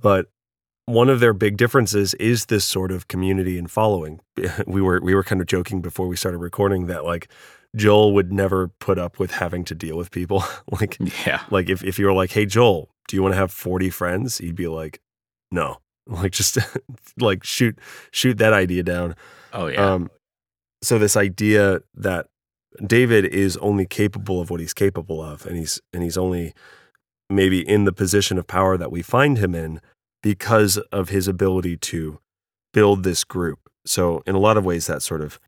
but 0.00 0.28
one 0.86 1.08
of 1.08 1.18
their 1.18 1.32
big 1.32 1.56
differences 1.56 2.14
is 2.14 2.46
this 2.46 2.64
sort 2.64 2.92
of 2.92 3.08
community 3.08 3.58
and 3.58 3.70
following. 3.70 4.20
We 4.66 4.80
were 4.80 5.00
we 5.02 5.14
were 5.14 5.24
kind 5.24 5.40
of 5.40 5.46
joking 5.46 5.80
before 5.82 6.06
we 6.06 6.16
started 6.16 6.38
recording 6.38 6.86
that 6.86 7.04
like 7.04 7.28
Joel 7.74 8.14
would 8.14 8.32
never 8.32 8.68
put 8.68 8.98
up 8.98 9.18
with 9.18 9.32
having 9.32 9.64
to 9.64 9.74
deal 9.74 9.96
with 9.96 10.10
people. 10.10 10.44
like 10.80 10.96
Yeah. 11.26 11.42
like 11.50 11.68
if, 11.68 11.82
if 11.82 11.98
you 11.98 12.06
were 12.06 12.12
like, 12.12 12.30
hey 12.30 12.46
Joel, 12.46 12.88
do 13.08 13.16
you 13.16 13.22
want 13.22 13.32
to 13.32 13.36
have 13.38 13.50
40 13.50 13.90
friends? 13.90 14.38
He'd 14.38 14.54
be 14.54 14.68
like, 14.68 15.00
no. 15.50 15.78
Like 16.08 16.30
just 16.30 16.56
like 17.18 17.42
shoot 17.42 17.76
shoot 18.12 18.38
that 18.38 18.52
idea 18.52 18.84
down. 18.84 19.16
Oh 19.52 19.66
yeah. 19.66 19.84
Um, 19.94 20.08
so 20.80 21.00
this 21.00 21.16
idea 21.16 21.80
that 21.96 22.28
David 22.84 23.24
is 23.24 23.56
only 23.58 23.86
capable 23.86 24.40
of 24.40 24.50
what 24.50 24.60
he's 24.60 24.74
capable 24.74 25.22
of, 25.22 25.46
and 25.46 25.56
he's 25.56 25.80
and 25.92 26.02
he's 26.02 26.18
only 26.18 26.54
maybe 27.28 27.66
in 27.66 27.84
the 27.84 27.92
position 27.92 28.38
of 28.38 28.46
power 28.46 28.76
that 28.76 28.92
we 28.92 29.02
find 29.02 29.38
him 29.38 29.54
in 29.54 29.80
because 30.22 30.78
of 30.92 31.08
his 31.08 31.28
ability 31.28 31.76
to 31.76 32.20
build 32.72 33.02
this 33.02 33.24
group. 33.24 33.58
So 33.84 34.22
in 34.26 34.34
a 34.34 34.40
lot 34.40 34.56
of 34.56 34.64
ways, 34.64 34.86
that 34.86 35.02
sort 35.02 35.20
of 35.20 35.40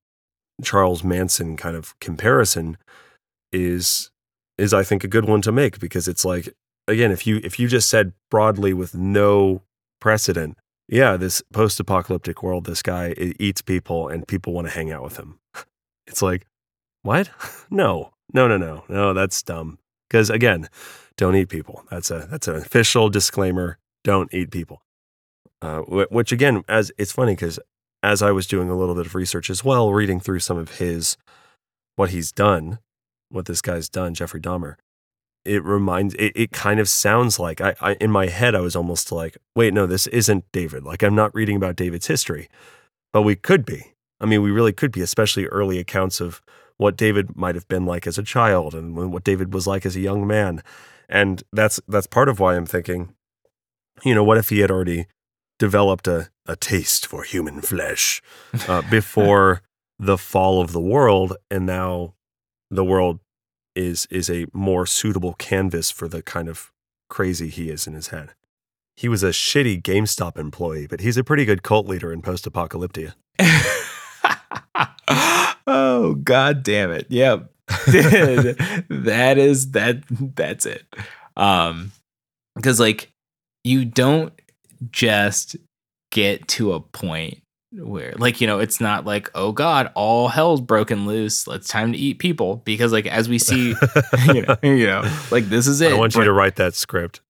Charles 0.63 1.05
Manson 1.05 1.57
kind 1.57 1.77
of 1.77 1.99
comparison 2.01 2.77
is 3.53 4.11
is 4.57 4.75
I 4.75 4.83
think 4.83 5.05
a 5.05 5.09
good 5.09 5.27
one 5.27 5.43
to 5.43 5.53
make 5.53 5.79
because 5.79 6.09
it's 6.09 6.25
like 6.25 6.53
again 6.87 7.11
if 7.11 7.27
you 7.27 7.41
if 7.45 7.59
you 7.59 7.69
just 7.69 7.89
said 7.89 8.13
broadly 8.31 8.73
with 8.73 8.95
no 8.95 9.63
precedent 10.01 10.59
yeah, 10.89 11.19
this 11.19 11.43
post 11.53 11.79
apocalyptic 11.79 12.43
world, 12.43 12.65
this 12.65 12.83
guy 12.83 13.15
eats 13.39 13.61
people 13.61 14.09
and 14.09 14.27
people 14.27 14.55
want 14.55 14.67
to 14.67 14.73
hang 14.73 14.91
out 14.91 15.03
with 15.03 15.17
him. 15.19 15.39
It's 16.11 16.23
like, 16.23 16.47
what? 17.03 17.31
No, 17.71 18.13
no, 18.33 18.49
no, 18.49 18.57
no, 18.57 18.85
no, 18.89 19.13
that's 19.13 19.43
dumb. 19.43 19.79
Because 20.09 20.31
again, 20.31 20.71
don't 21.19 21.37
eat 21.37 21.51
people. 21.51 21.85
That's 21.91 22.11
a 22.11 22.27
that's 22.31 22.49
an 22.49 22.57
official 22.57 23.11
disclaimer. 23.11 23.77
Don't 24.05 24.33
eat 24.33 24.51
people. 24.51 24.81
Uh, 25.61 25.81
which 25.81 26.33
again, 26.33 26.65
as 26.67 26.91
it's 26.97 27.13
funny 27.13 27.33
because 27.33 27.59
as 28.03 28.23
I 28.23 28.31
was 28.31 28.47
doing 28.47 28.71
a 28.71 28.77
little 28.77 28.95
bit 28.95 29.07
of 29.07 29.15
research 29.15 29.51
as 29.51 29.63
well, 29.65 29.93
reading 29.93 30.21
through 30.21 30.39
some 30.39 30.57
of 30.57 30.79
his 30.79 31.19
what 31.97 32.11
he's 32.11 32.33
done, 32.33 32.79
what 33.29 33.47
this 33.47 33.61
guy's 33.61 33.89
done, 33.89 34.15
Jeffrey 34.15 34.41
Dahmer, 34.41 34.77
it 35.45 35.65
reminds 35.65 36.15
it, 36.15 36.33
it 36.35 36.53
kind 36.53 36.79
of 36.79 36.89
sounds 36.89 37.39
like 37.39 37.61
I, 37.61 37.75
I 37.81 37.95
in 37.95 38.11
my 38.11 38.29
head 38.29 38.55
I 38.55 38.61
was 38.61 38.77
almost 38.77 39.11
like, 39.11 39.37
wait, 39.57 39.75
no, 39.75 39.87
this 39.87 40.07
isn't 40.07 40.45
David. 40.53 40.85
Like 40.85 41.03
I'm 41.03 41.15
not 41.15 41.35
reading 41.35 41.57
about 41.57 41.77
David's 41.77 42.07
history, 42.07 42.49
but 43.13 43.23
we 43.23 43.35
could 43.35 43.67
be. 43.67 43.95
I 44.21 44.27
mean, 44.27 44.43
we 44.43 44.51
really 44.51 44.73
could 44.73 44.93
be, 44.93 45.01
especially 45.01 45.47
early 45.47 45.79
accounts 45.79 46.21
of 46.21 46.41
what 46.79 46.97
David 46.97 47.37
might 47.37 47.55
have 47.55 47.69
been 47.69 47.85
like 47.85 48.07
as 48.07 48.19
a 48.19 48.23
child 48.23 48.75
and 48.75 48.97
what 48.97 49.25
David 49.25 49.53
was 49.53 49.67
like 49.67 49.85
as 49.85 49.97
a 49.97 50.01
young 50.01 50.27
man. 50.27 50.63
And 51.09 51.43
that's 51.53 51.81
that's 51.87 52.07
part 52.07 52.29
of 52.29 52.41
why 52.41 52.57
I'm 52.57 52.67
thinking, 52.67 53.15
you 54.05 54.15
know, 54.15 54.25
what 54.25 54.39
if 54.39 54.49
he 54.49 54.61
had 54.61 54.71
already 54.71 55.07
developed 55.59 56.07
a, 56.07 56.31
a 56.47 56.57
taste 56.57 57.07
for 57.07 57.25
human 57.25 57.61
flesh 57.61 58.23
uh, 58.69 58.83
before 58.91 59.63
the 59.99 60.17
fall 60.17 60.61
of 60.61 60.73
the 60.73 60.81
world, 60.81 61.37
and 61.51 61.67
now 61.67 62.15
the 62.71 62.85
world 62.85 63.21
is 63.75 64.07
is 64.11 64.31
a 64.31 64.47
more 64.53 64.87
suitable 64.87 65.35
canvas 65.35 65.91
for 65.91 66.09
the 66.09 66.23
kind 66.23 66.49
of 66.49 66.73
crazy 67.11 67.49
he 67.49 67.71
is 67.71 67.87
in 67.87 67.95
his 67.95 68.09
head. 68.09 68.35
He 68.97 69.09
was 69.09 69.23
a 69.23 69.31
shitty 69.31 69.83
GameStop 69.83 70.37
employee, 70.37 70.89
but 70.89 71.01
he's 71.01 71.17
a 71.17 71.25
pretty 71.25 71.45
good 71.45 71.63
cult 71.63 71.87
leader 71.87 72.13
in 72.13 72.21
post-apocalyptia. 72.21 73.15
oh 75.99 76.15
god 76.15 76.63
damn 76.63 76.91
it. 76.93 77.07
Yep. 77.09 77.51
That 78.89 79.37
is 79.37 79.73
that 79.73 80.03
that's 80.09 80.65
it. 80.65 80.87
Um 81.37 81.93
because 82.57 82.81
like 82.81 83.11
you 83.65 83.85
don't 83.85 84.33
just 84.91 85.57
get 86.11 86.47
to 86.49 86.73
a 86.73 86.81
point 86.81 87.43
where 87.73 88.15
like 88.17 88.41
you 88.41 88.47
know 88.47 88.59
it's 88.59 88.81
not 88.81 89.05
like 89.05 89.31
oh 89.35 89.53
god 89.53 89.91
all 89.95 90.29
hell's 90.29 90.61
broken 90.61 91.07
loose. 91.07 91.47
It's 91.49 91.69
time 91.69 91.93
to 91.93 91.99
eat 91.99 92.19
people 92.19 92.57
because 92.65 92.93
like 92.93 93.07
as 93.07 93.29
we 93.29 93.39
see 93.49 93.75
you 94.33 94.43
know 94.43 94.57
you 94.63 94.87
know 94.87 95.03
like 95.31 95.49
this 95.49 95.67
is 95.67 95.81
it. 95.81 95.93
I 95.93 95.97
want 95.97 96.15
you 96.15 96.25
to 96.25 96.33
write 96.33 96.57
that 96.57 96.75
script. 96.75 97.21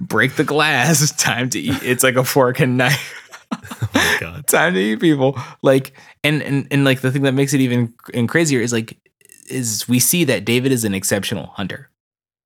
break 0.00 0.36
the 0.36 0.44
glass. 0.44 1.10
Time 1.16 1.50
to 1.50 1.58
eat. 1.58 1.82
It's 1.82 2.04
like 2.04 2.16
a 2.16 2.24
fork 2.24 2.60
and 2.60 2.76
knife. 2.76 3.18
Oh 3.52 3.90
my 3.94 4.16
god. 4.20 4.46
time 4.46 4.74
to 4.74 4.80
eat 4.80 5.00
people. 5.00 5.38
Like 5.62 5.94
and 6.24 6.42
and 6.42 6.66
and 6.70 6.84
like 6.84 7.00
the 7.00 7.10
thing 7.12 7.22
that 7.22 7.34
makes 7.34 7.52
it 7.54 7.60
even 7.60 7.94
and 8.14 8.28
crazier 8.28 8.60
is 8.60 8.72
like 8.72 8.96
is 9.48 9.88
we 9.88 9.98
see 9.98 10.24
that 10.24 10.44
david 10.44 10.72
is 10.72 10.84
an 10.84 10.94
exceptional 10.94 11.46
hunter. 11.46 11.90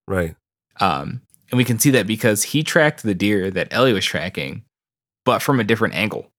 Right. 0.08 0.34
um 0.80 1.22
and 1.50 1.58
we 1.58 1.64
can 1.64 1.78
see 1.78 1.90
that 1.90 2.06
because 2.06 2.42
he 2.42 2.62
tracked 2.62 3.02
the 3.02 3.14
deer 3.14 3.50
that 3.50 3.68
ellie 3.70 3.92
was 3.92 4.04
tracking 4.04 4.64
but 5.24 5.42
from 5.42 5.58
a 5.60 5.64
different 5.64 5.94
angle. 5.94 6.30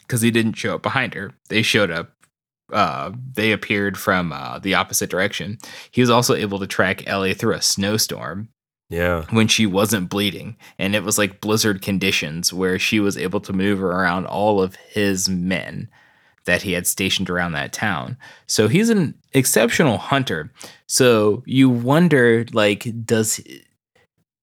Because 0.00 0.22
he 0.22 0.30
didn't 0.32 0.54
show 0.54 0.74
up 0.74 0.82
behind 0.82 1.14
her. 1.14 1.32
They 1.48 1.62
showed 1.62 1.90
up 1.90 2.10
uh 2.72 3.10
they 3.32 3.52
appeared 3.52 3.98
from 3.98 4.32
uh 4.32 4.58
the 4.60 4.74
opposite 4.74 5.10
direction. 5.10 5.58
He 5.90 6.00
was 6.00 6.10
also 6.10 6.34
able 6.34 6.58
to 6.60 6.66
track 6.66 7.06
ellie 7.08 7.34
through 7.34 7.54
a 7.54 7.62
snowstorm 7.62 8.48
Yeah. 8.88 9.26
when 9.30 9.48
she 9.48 9.66
wasn't 9.66 10.08
bleeding. 10.08 10.56
And 10.78 10.94
it 10.96 11.02
was 11.04 11.18
like 11.18 11.40
blizzard 11.40 11.82
conditions 11.82 12.52
where 12.52 12.78
she 12.78 12.98
was 13.00 13.16
able 13.18 13.40
to 13.40 13.52
maneuver 13.52 13.90
around 13.92 14.26
all 14.26 14.60
of 14.62 14.74
his 14.76 15.28
men 15.28 15.88
that 16.50 16.62
he 16.62 16.72
had 16.72 16.84
stationed 16.84 17.30
around 17.30 17.52
that 17.52 17.72
town. 17.72 18.16
So 18.48 18.66
he's 18.66 18.90
an 18.90 19.14
exceptional 19.34 19.98
hunter. 19.98 20.50
So 20.88 21.44
you 21.46 21.70
wonder 21.70 22.44
like 22.52 22.88
does 23.06 23.40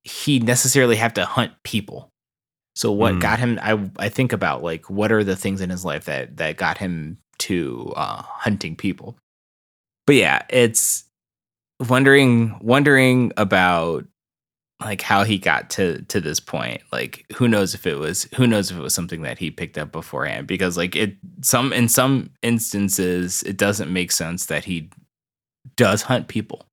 he 0.05 0.39
necessarily 0.39 0.95
have 0.95 1.13
to 1.15 1.25
hunt 1.25 1.51
people? 1.63 2.07
So 2.75 2.93
what 2.93 3.15
Mm. 3.15 3.19
got 3.21 3.39
him 3.39 3.59
I 3.61 3.89
I 3.99 4.07
think 4.07 4.31
about 4.31 4.63
like 4.63 4.89
what 4.89 5.11
are 5.11 5.25
the 5.25 5.35
things 5.35 5.59
in 5.59 5.69
his 5.69 5.83
life 5.83 6.05
that 6.05 6.37
that 6.37 6.55
got 6.55 6.77
him 6.77 7.17
to 7.39 7.91
uh 7.97 8.21
hunting 8.21 8.77
people. 8.77 9.17
But 10.05 10.15
yeah, 10.15 10.43
it's 10.49 11.03
wondering 11.89 12.57
wondering 12.61 13.33
about 13.35 14.05
like 14.83 15.01
how 15.01 15.23
he 15.23 15.37
got 15.39 15.69
to 15.71 16.01
to 16.03 16.21
this 16.21 16.39
point 16.39 16.81
like 16.91 17.25
who 17.35 17.47
knows 17.47 17.73
if 17.73 17.87
it 17.87 17.97
was 17.97 18.23
who 18.35 18.45
knows 18.45 18.69
if 18.69 18.77
it 18.77 18.81
was 18.81 18.93
something 18.93 19.23
that 19.23 19.39
he 19.39 19.49
picked 19.49 19.77
up 19.77 19.91
beforehand 19.91 20.45
because 20.45 20.77
like 20.77 20.95
it 20.95 21.15
some 21.41 21.73
in 21.73 21.89
some 21.89 22.29
instances 22.43 23.41
it 23.43 23.57
doesn't 23.57 23.91
make 23.91 24.11
sense 24.11 24.45
that 24.45 24.65
he 24.65 24.89
does 25.75 26.03
hunt 26.03 26.27
people 26.27 26.65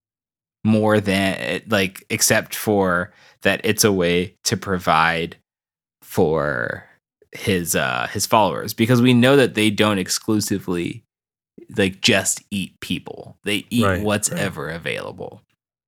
more 0.64 1.00
than 1.00 1.62
like 1.68 2.04
except 2.10 2.54
for 2.54 3.12
that 3.42 3.60
it's 3.64 3.84
a 3.84 3.92
way 3.92 4.34
to 4.44 4.56
provide 4.56 5.36
for 6.02 6.84
his 7.32 7.74
uh 7.74 8.06
his 8.12 8.26
followers 8.26 8.74
because 8.74 9.00
we 9.02 9.14
know 9.14 9.34
that 9.36 9.54
they 9.54 9.70
don't 9.70 9.98
exclusively 9.98 11.02
like 11.76 12.00
just 12.02 12.42
eat 12.50 12.78
people 12.80 13.38
they 13.44 13.64
eat 13.70 13.84
Right, 13.84 14.02
what's 14.02 14.30
right. 14.30 14.40
ever 14.40 14.68
available 14.68 15.40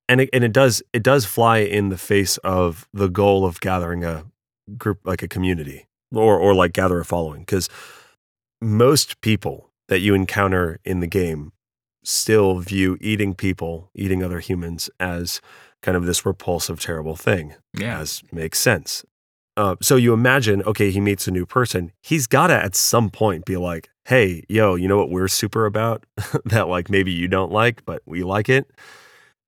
and 0.09 0.21
it, 0.21 0.29
and 0.33 0.43
it 0.43 0.53
does 0.53 0.81
it 0.93 1.03
does 1.03 1.25
fly 1.25 1.59
in 1.59 1.89
the 1.89 1.97
face 1.97 2.37
of 2.37 2.87
the 2.93 3.09
goal 3.09 3.45
of 3.45 3.59
gathering 3.59 4.03
a 4.03 4.25
group 4.77 4.99
like 5.03 5.21
a 5.21 5.27
community 5.27 5.87
or 6.13 6.37
or 6.37 6.53
like 6.53 6.73
gather 6.73 6.99
a 6.99 7.05
following 7.05 7.41
because 7.41 7.69
most 8.61 9.21
people 9.21 9.69
that 9.87 9.99
you 9.99 10.13
encounter 10.13 10.79
in 10.83 10.99
the 10.99 11.07
game 11.07 11.51
still 12.03 12.59
view 12.59 12.97
eating 13.01 13.33
people 13.33 13.89
eating 13.93 14.23
other 14.23 14.39
humans 14.39 14.89
as 14.99 15.41
kind 15.81 15.97
of 15.97 16.05
this 16.05 16.25
repulsive 16.25 16.79
terrible 16.79 17.15
thing 17.15 17.53
yeah. 17.73 17.99
as 17.99 18.23
makes 18.31 18.59
sense. 18.59 19.05
Uh, 19.55 19.75
so 19.81 19.95
you 19.95 20.13
imagine 20.13 20.61
okay 20.63 20.91
he 20.91 21.01
meets 21.01 21.27
a 21.27 21.31
new 21.31 21.45
person 21.45 21.91
he's 22.01 22.27
got 22.27 22.47
to 22.47 22.53
at 22.53 22.75
some 22.75 23.09
point 23.09 23.43
be 23.43 23.57
like 23.57 23.89
hey 24.05 24.43
yo 24.47 24.75
you 24.75 24.87
know 24.87 24.97
what 24.97 25.09
we're 25.09 25.27
super 25.27 25.65
about 25.65 26.05
that 26.45 26.67
like 26.67 26.91
maybe 26.91 27.11
you 27.11 27.27
don't 27.27 27.51
like 27.51 27.83
but 27.85 28.01
we 28.05 28.23
like 28.23 28.49
it? 28.49 28.69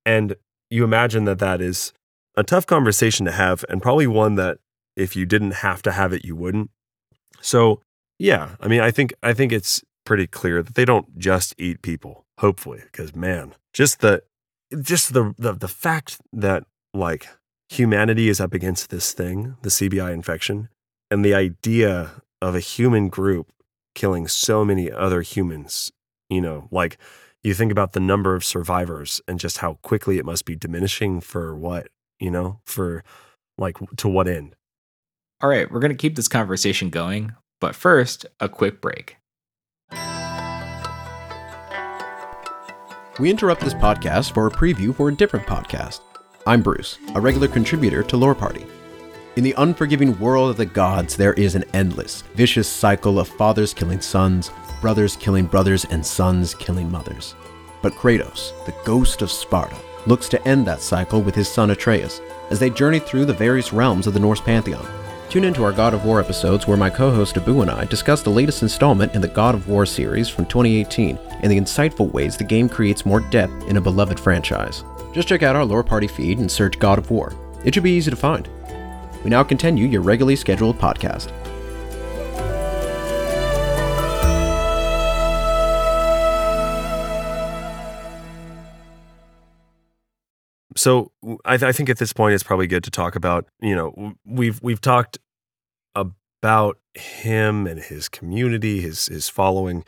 And 0.06 0.36
you 0.70 0.84
imagine 0.84 1.26
that 1.26 1.40
that 1.40 1.62
is 1.62 1.94
a 2.36 2.44
tough 2.44 2.66
conversation 2.66 3.26
to 3.26 3.32
have 3.32 3.66
and 3.70 3.82
probably 3.82 4.08
one 4.08 4.36
that 4.36 4.60
if 4.96 5.16
you 5.16 5.26
didn't 5.26 5.56
have 5.56 5.82
to 5.82 5.92
have 5.92 6.14
it 6.14 6.26
you 6.26 6.36
wouldn't. 6.36 6.70
So 7.42 7.82
yeah 8.20 8.56
i 8.60 8.68
mean 8.68 8.82
i 8.82 8.92
think 8.92 9.14
i 9.24 9.34
think 9.34 9.52
it's 9.52 9.82
pretty 10.06 10.28
clear 10.28 10.62
that 10.62 10.76
they 10.76 10.86
don't 10.86 11.18
just 11.18 11.56
eat 11.58 11.82
people 11.82 12.26
hopefully 12.40 12.82
because 12.92 13.16
man 13.16 13.56
just 13.74 14.02
the 14.02 14.22
just 14.82 15.14
the, 15.14 15.34
the 15.38 15.54
the 15.54 15.68
fact 15.68 16.20
that 16.32 16.64
like 16.94 17.28
humanity 17.70 18.30
is 18.30 18.40
up 18.40 18.54
against 18.54 18.90
this 18.90 19.14
thing 19.14 19.56
the 19.62 19.70
cbi 19.70 20.14
infection 20.14 20.70
and 21.10 21.24
the 21.24 21.34
idea 21.34 22.12
of 22.42 22.56
a 22.56 22.60
human 22.60 23.08
group 23.08 23.52
killing 23.96 24.28
so 24.28 24.64
many 24.64 24.92
other 24.92 25.22
humans 25.22 25.92
you 26.30 26.42
know 26.42 26.68
like 26.72 26.98
you 27.44 27.54
think 27.54 27.72
about 27.72 27.94
the 27.94 28.00
number 28.00 28.36
of 28.36 28.44
survivors 28.44 29.22
and 29.28 29.40
just 29.40 29.60
how 29.60 29.76
quickly 29.76 30.18
it 30.18 30.26
must 30.26 30.46
be 30.46 30.56
diminishing 30.56 31.22
for 31.22 31.56
what 31.56 31.88
you 32.20 32.30
know 32.30 32.60
for 32.66 33.04
like 33.58 33.78
to 33.98 34.10
what 34.10 34.28
end 34.28 34.56
All 35.42 35.50
right, 35.50 35.72
we're 35.72 35.80
going 35.80 35.92
to 35.92 35.98
keep 35.98 36.16
this 36.16 36.28
conversation 36.28 36.90
going, 36.90 37.34
but 37.62 37.76
first, 37.76 38.26
a 38.40 38.50
quick 38.50 38.82
break. 38.82 39.18
We 43.20 43.30
interrupt 43.30 43.62
this 43.62 43.74
podcast 43.74 44.34
for 44.34 44.48
a 44.48 44.52
preview 44.52 44.96
for 44.96 45.10
a 45.10 45.16
different 45.16 45.46
podcast. 45.46 46.00
I'm 46.48 46.62
Bruce, 46.62 46.98
a 47.16 47.22
regular 47.22 47.50
contributor 47.50 48.02
to 48.04 48.18
Lore 48.18 48.34
Party. 48.36 48.66
In 49.36 49.44
the 49.44 49.54
unforgiving 49.58 50.18
world 50.20 50.50
of 50.50 50.58
the 50.58 50.66
gods, 50.66 51.18
there 51.18 51.34
is 51.34 51.56
an 51.56 51.66
endless, 51.74 52.22
vicious 52.36 52.68
cycle 52.68 53.20
of 53.20 53.28
fathers 53.28 53.74
killing 53.74 54.00
sons, 54.02 54.52
brothers 54.82 55.16
killing 55.16 55.46
brothers, 55.46 55.86
and 55.86 56.06
sons 56.06 56.54
killing 56.54 56.92
mothers. 56.92 57.36
But 57.82 57.94
Kratos, 57.94 58.54
the 58.66 58.76
ghost 58.86 59.22
of 59.22 59.32
Sparta, 59.32 59.76
looks 60.06 60.30
to 60.30 60.48
end 60.48 60.66
that 60.68 60.82
cycle 60.82 61.22
with 61.22 61.36
his 61.36 61.48
son 61.48 61.72
Atreus 61.72 62.22
as 62.50 62.60
they 62.60 62.70
journey 62.70 63.00
through 63.00 63.26
the 63.26 63.34
various 63.34 63.72
realms 63.74 64.08
of 64.08 64.14
the 64.14 64.20
Norse 64.20 64.42
pantheon. 64.42 64.86
Tune 65.30 65.44
into 65.44 65.64
our 65.64 65.72
God 65.72 65.94
of 65.94 66.06
War 66.06 66.20
episodes 66.20 66.68
where 66.68 66.78
my 66.78 66.90
co 66.90 67.12
host 67.12 67.38
Abu 67.38 67.62
and 67.62 67.70
I 67.70 67.86
discuss 67.86 68.24
the 68.24 68.32
latest 68.32 68.64
installment 68.64 69.14
in 69.14 69.22
the 69.22 69.28
God 69.28 69.54
of 69.54 69.68
War 69.68 69.86
series 69.86 70.28
from 70.28 70.46
2018 70.48 71.18
and 71.42 71.52
the 71.52 71.60
insightful 71.60 72.12
ways 72.12 72.36
the 72.36 72.44
game 72.44 72.68
creates 72.68 73.06
more 73.06 73.20
depth 73.20 73.68
in 73.68 73.78
a 73.78 73.82
beloved 73.82 74.20
franchise. 74.20 74.84
Just 75.14 75.28
check 75.28 75.44
out 75.44 75.56
our 75.56 75.66
Lore 75.66 75.84
Party 75.84 76.08
feed 76.08 76.40
and 76.40 76.52
search 76.52 76.80
God 76.80 76.98
of 76.98 77.12
War. 77.12 77.34
It 77.64 77.74
should 77.74 77.84
be 77.84 77.92
easy 77.92 78.10
to 78.10 78.18
find. 78.18 78.50
We 79.24 79.30
now 79.30 79.44
continue 79.44 79.86
your 79.88 80.02
regularly 80.02 80.36
scheduled 80.36 80.80
podcast. 80.80 81.32
So 90.80 91.12
I, 91.44 91.58
th- 91.58 91.68
I 91.68 91.72
think 91.74 91.90
at 91.90 91.98
this 91.98 92.14
point 92.14 92.34
it's 92.34 92.44
probably 92.44 92.68
good 92.68 92.84
to 92.86 92.92
talk 92.92 93.16
about 93.16 93.48
you 93.62 93.76
know 93.76 94.14
we've 94.26 94.62
we've 94.62 94.82
talked 94.82 95.18
about 95.96 96.78
him 96.94 97.68
and 97.68 97.80
his 97.80 98.08
community 98.08 98.82
his 98.82 99.08
his 99.08 99.30
following 99.30 99.84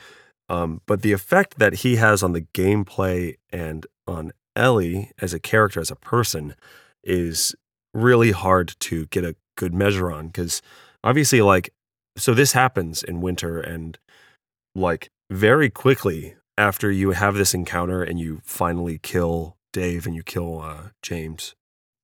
um, 0.49 0.81
but 0.85 1.01
the 1.01 1.13
effect 1.13 1.59
that 1.59 1.75
he 1.75 1.95
has 1.95 2.21
on 2.21 2.33
the 2.33 2.41
gameplay 2.41 3.37
and 3.51 3.85
on 4.05 4.33
Ellie 4.55 5.11
as 5.19 5.33
a 5.33 5.39
character 5.39 5.79
as 5.79 5.89
a 5.89 5.95
person 5.95 6.55
is 7.05 7.55
really 7.93 8.31
hard 8.31 8.75
to 8.79 9.05
get 9.07 9.23
a 9.23 9.35
good 9.55 9.73
measure 9.73 10.11
on 10.11 10.27
because 10.27 10.61
obviously 11.03 11.41
like 11.41 11.73
so 12.17 12.33
this 12.33 12.51
happens 12.51 13.01
in 13.01 13.21
winter 13.21 13.61
and 13.61 13.97
like 14.75 15.09
very 15.29 15.69
quickly 15.69 16.35
after 16.57 16.91
you 16.91 17.11
have 17.11 17.35
this 17.35 17.53
encounter 17.53 18.03
and 18.03 18.19
you 18.19 18.41
finally 18.43 18.99
kill 19.01 19.55
Dave 19.71 20.05
and 20.05 20.15
you 20.15 20.23
kill 20.23 20.61
uh, 20.61 20.89
James, 21.01 21.55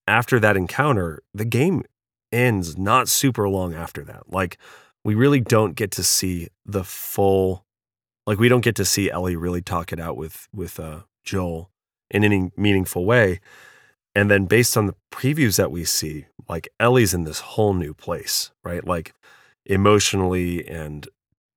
after 0.07 0.39
that 0.39 0.57
encounter, 0.57 1.21
the 1.33 1.45
game 1.45 1.83
ends 2.31 2.77
not 2.77 3.07
super 3.07 3.47
long 3.49 3.73
after 3.73 4.03
that. 4.03 4.23
Like, 4.31 4.57
we 5.03 5.15
really 5.15 5.39
don't 5.39 5.75
get 5.75 5.91
to 5.91 6.03
see 6.03 6.47
the 6.65 6.83
full, 6.83 7.65
like, 8.25 8.39
we 8.39 8.49
don't 8.49 8.63
get 8.63 8.75
to 8.75 8.85
see 8.85 9.11
Ellie 9.11 9.35
really 9.35 9.61
talk 9.61 9.91
it 9.93 9.99
out 9.99 10.17
with 10.17 10.47
with 10.53 10.79
uh, 10.79 11.01
Joel 11.23 11.69
in 12.09 12.23
any 12.23 12.51
meaningful 12.57 13.05
way. 13.05 13.39
And 14.15 14.31
then, 14.31 14.45
based 14.45 14.75
on 14.77 14.87
the 14.87 14.95
previews 15.11 15.57
that 15.57 15.71
we 15.71 15.85
see, 15.85 16.25
like 16.49 16.69
Ellie's 16.79 17.13
in 17.13 17.23
this 17.23 17.39
whole 17.39 17.73
new 17.73 17.93
place, 17.93 18.51
right? 18.63 18.85
Like, 18.85 19.13
emotionally 19.65 20.67
and 20.67 21.07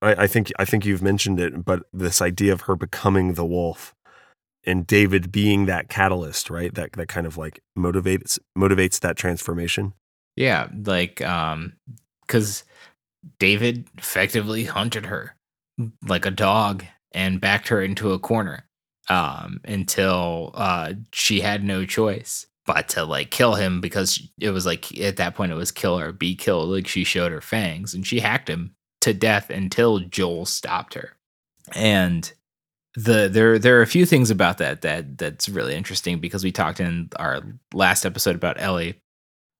I, 0.03 0.25
I 0.25 0.27
think 0.27 0.51
I 0.59 0.65
think 0.65 0.85
you've 0.85 1.03
mentioned 1.03 1.41
it, 1.41 1.65
but 1.65 1.85
this 1.93 2.21
idea 2.21 2.53
of 2.53 2.63
her 2.63 2.77
becoming 2.77 3.35
the 3.35 3.47
wolf 3.47 3.95
and 4.65 4.87
David 4.87 5.33
being 5.33 5.67
that 5.67 5.89
catalyst, 5.89 6.51
right? 6.51 6.75
That 6.75 6.93
that 6.93 7.09
kind 7.09 7.27
of 7.27 7.37
like 7.37 7.63
motivates 7.79 8.39
motivates 8.57 9.01
that 9.01 9.17
transformation. 9.17 9.95
Yeah, 10.37 10.69
like 10.85 11.21
um 11.23 11.75
cuz 12.29 12.65
David 13.39 13.89
effectively 13.99 14.65
hunted 14.65 15.07
her 15.07 15.37
like 16.07 16.27
a 16.27 16.31
dog 16.31 16.85
and 17.13 17.41
backed 17.41 17.69
her 17.69 17.83
into 17.83 18.13
a 18.13 18.19
corner 18.19 18.67
um 19.09 19.61
until 19.65 20.53
uh 20.55 20.93
she 21.13 21.41
had 21.41 21.65
no 21.65 21.85
choice 21.85 22.47
but 22.67 22.89
to 22.89 23.05
like 23.05 23.31
kill 23.31 23.55
him 23.55 23.81
because 23.81 24.23
it 24.39 24.51
was 24.51 24.67
like 24.67 24.97
at 25.01 25.17
that 25.17 25.35
point 25.35 25.51
it 25.51 25.57
was 25.57 25.73
kill 25.73 25.99
or 25.99 26.13
be 26.13 26.37
killed 26.37 26.69
like 26.69 26.87
she 26.87 27.03
showed 27.03 27.33
her 27.33 27.41
fangs 27.41 27.95
and 27.95 28.07
she 28.07 28.21
hacked 28.21 28.49
him 28.49 28.75
to 29.01 29.15
death 29.15 29.51
until 29.51 30.01
Joel 30.01 30.47
stopped 30.47 30.95
her. 30.95 31.17
And 31.75 32.33
the 32.97 33.29
there 33.29 33.59
there 33.59 33.79
are 33.79 33.83
a 33.83 33.87
few 33.87 34.05
things 34.05 34.31
about 34.31 34.59
that 34.59 34.83
that 34.83 35.17
that's 35.19 35.49
really 35.49 35.75
interesting 35.75 36.19
because 36.19 36.43
we 36.43 36.51
talked 36.51 36.81
in 36.81 37.09
our 37.17 37.41
last 37.73 38.05
episode 38.05 38.35
about 38.35 38.61
Ellie 38.61 39.01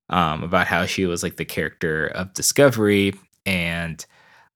um 0.09 0.43
about 0.43 0.67
how 0.67 0.85
she 0.85 1.07
was 1.07 1.23
like 1.23 1.37
the 1.37 1.45
character 1.45 2.09
of 2.09 2.33
discovery 2.35 3.15
and 3.47 4.05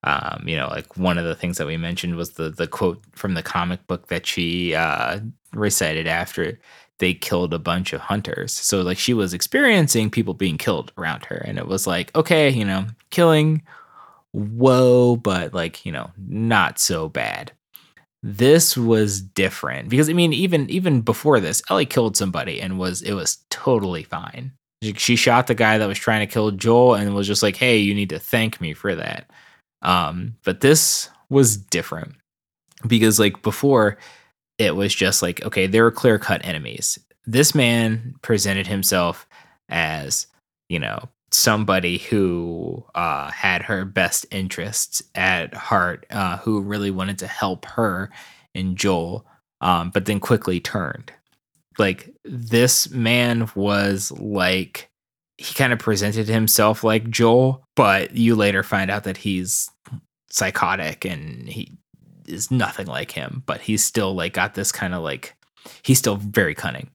um 0.02 0.42
you 0.44 0.56
know 0.56 0.66
like 0.68 0.96
one 0.96 1.18
of 1.18 1.24
the 1.24 1.36
things 1.36 1.56
that 1.58 1.68
we 1.68 1.76
mentioned 1.76 2.16
was 2.16 2.32
the 2.32 2.50
the 2.50 2.66
quote 2.66 3.02
from 3.12 3.34
the 3.34 3.42
comic 3.42 3.86
book 3.86 4.08
that 4.08 4.26
she 4.26 4.74
uh 4.74 5.20
recited 5.52 6.08
after 6.08 6.58
they 6.98 7.14
killed 7.14 7.52
a 7.52 7.58
bunch 7.58 7.92
of 7.92 8.00
hunters. 8.00 8.52
So 8.52 8.82
like 8.82 8.98
she 8.98 9.14
was 9.14 9.34
experiencing 9.34 10.10
people 10.10 10.34
being 10.34 10.58
killed 10.58 10.92
around 10.96 11.24
her 11.26 11.36
and 11.36 11.58
it 11.58 11.66
was 11.66 11.86
like 11.86 12.14
okay 12.16 12.50
you 12.50 12.64
know 12.64 12.86
killing 13.10 13.62
whoa 14.32 15.16
but 15.16 15.54
like 15.54 15.84
you 15.86 15.92
know 15.92 16.10
not 16.18 16.78
so 16.78 17.08
bad 17.08 17.52
this 18.26 18.74
was 18.74 19.20
different. 19.20 19.90
Because 19.90 20.08
i 20.08 20.14
mean 20.14 20.32
even 20.32 20.68
even 20.70 21.02
before 21.02 21.40
this 21.40 21.62
ellie 21.68 21.84
killed 21.84 22.16
somebody 22.16 22.58
and 22.58 22.78
was 22.78 23.02
it 23.02 23.12
was 23.12 23.38
totally 23.50 24.02
fine. 24.02 24.52
She, 24.96 25.16
shot 25.16 25.46
the 25.46 25.54
guy 25.54 25.78
that 25.78 25.86
was 25.88 25.98
trying 25.98 26.26
to 26.26 26.32
kill 26.32 26.50
joel 26.50 26.94
and 26.94 27.14
was 27.14 27.26
just 27.26 27.42
like 27.42 27.56
hey 27.56 27.76
you 27.76 27.94
need 27.94 28.08
to 28.08 28.18
thank 28.18 28.60
me 28.62 28.72
for 28.72 28.94
that. 28.94 29.30
Um 29.82 30.36
but 30.42 30.62
this 30.62 31.10
was 31.28 31.58
different. 31.58 32.14
Because 32.86 33.20
like 33.20 33.42
before 33.42 33.98
it 34.56 34.74
was 34.74 34.94
just 34.94 35.20
like 35.20 35.44
okay 35.44 35.66
there 35.66 35.84
were 35.84 35.90
clear 35.90 36.18
cut 36.18 36.42
enemies. 36.46 36.98
This 37.26 37.54
man 37.54 38.14
presented 38.22 38.66
himself 38.66 39.28
as 39.68 40.26
you 40.70 40.78
know 40.78 41.10
somebody 41.34 41.98
who 41.98 42.84
uh, 42.94 43.30
had 43.30 43.62
her 43.62 43.84
best 43.84 44.26
interests 44.30 45.02
at 45.14 45.54
heart 45.54 46.06
uh, 46.10 46.38
who 46.38 46.60
really 46.60 46.90
wanted 46.90 47.18
to 47.18 47.26
help 47.26 47.64
her 47.66 48.10
and 48.54 48.76
joel 48.76 49.26
um, 49.60 49.90
but 49.90 50.04
then 50.06 50.20
quickly 50.20 50.60
turned 50.60 51.12
like 51.78 52.14
this 52.24 52.90
man 52.90 53.50
was 53.54 54.12
like 54.12 54.88
he 55.36 55.52
kind 55.54 55.72
of 55.72 55.78
presented 55.78 56.28
himself 56.28 56.84
like 56.84 57.10
joel 57.10 57.64
but 57.74 58.16
you 58.16 58.36
later 58.36 58.62
find 58.62 58.90
out 58.90 59.04
that 59.04 59.16
he's 59.16 59.70
psychotic 60.30 61.04
and 61.04 61.48
he 61.48 61.76
is 62.26 62.50
nothing 62.50 62.86
like 62.86 63.12
him, 63.12 63.42
but 63.46 63.60
he's 63.60 63.84
still 63.84 64.14
like 64.14 64.32
got 64.32 64.54
this 64.54 64.72
kind 64.72 64.94
of 64.94 65.02
like 65.02 65.34
he's 65.82 65.98
still 65.98 66.16
very 66.16 66.54
cunning. 66.54 66.90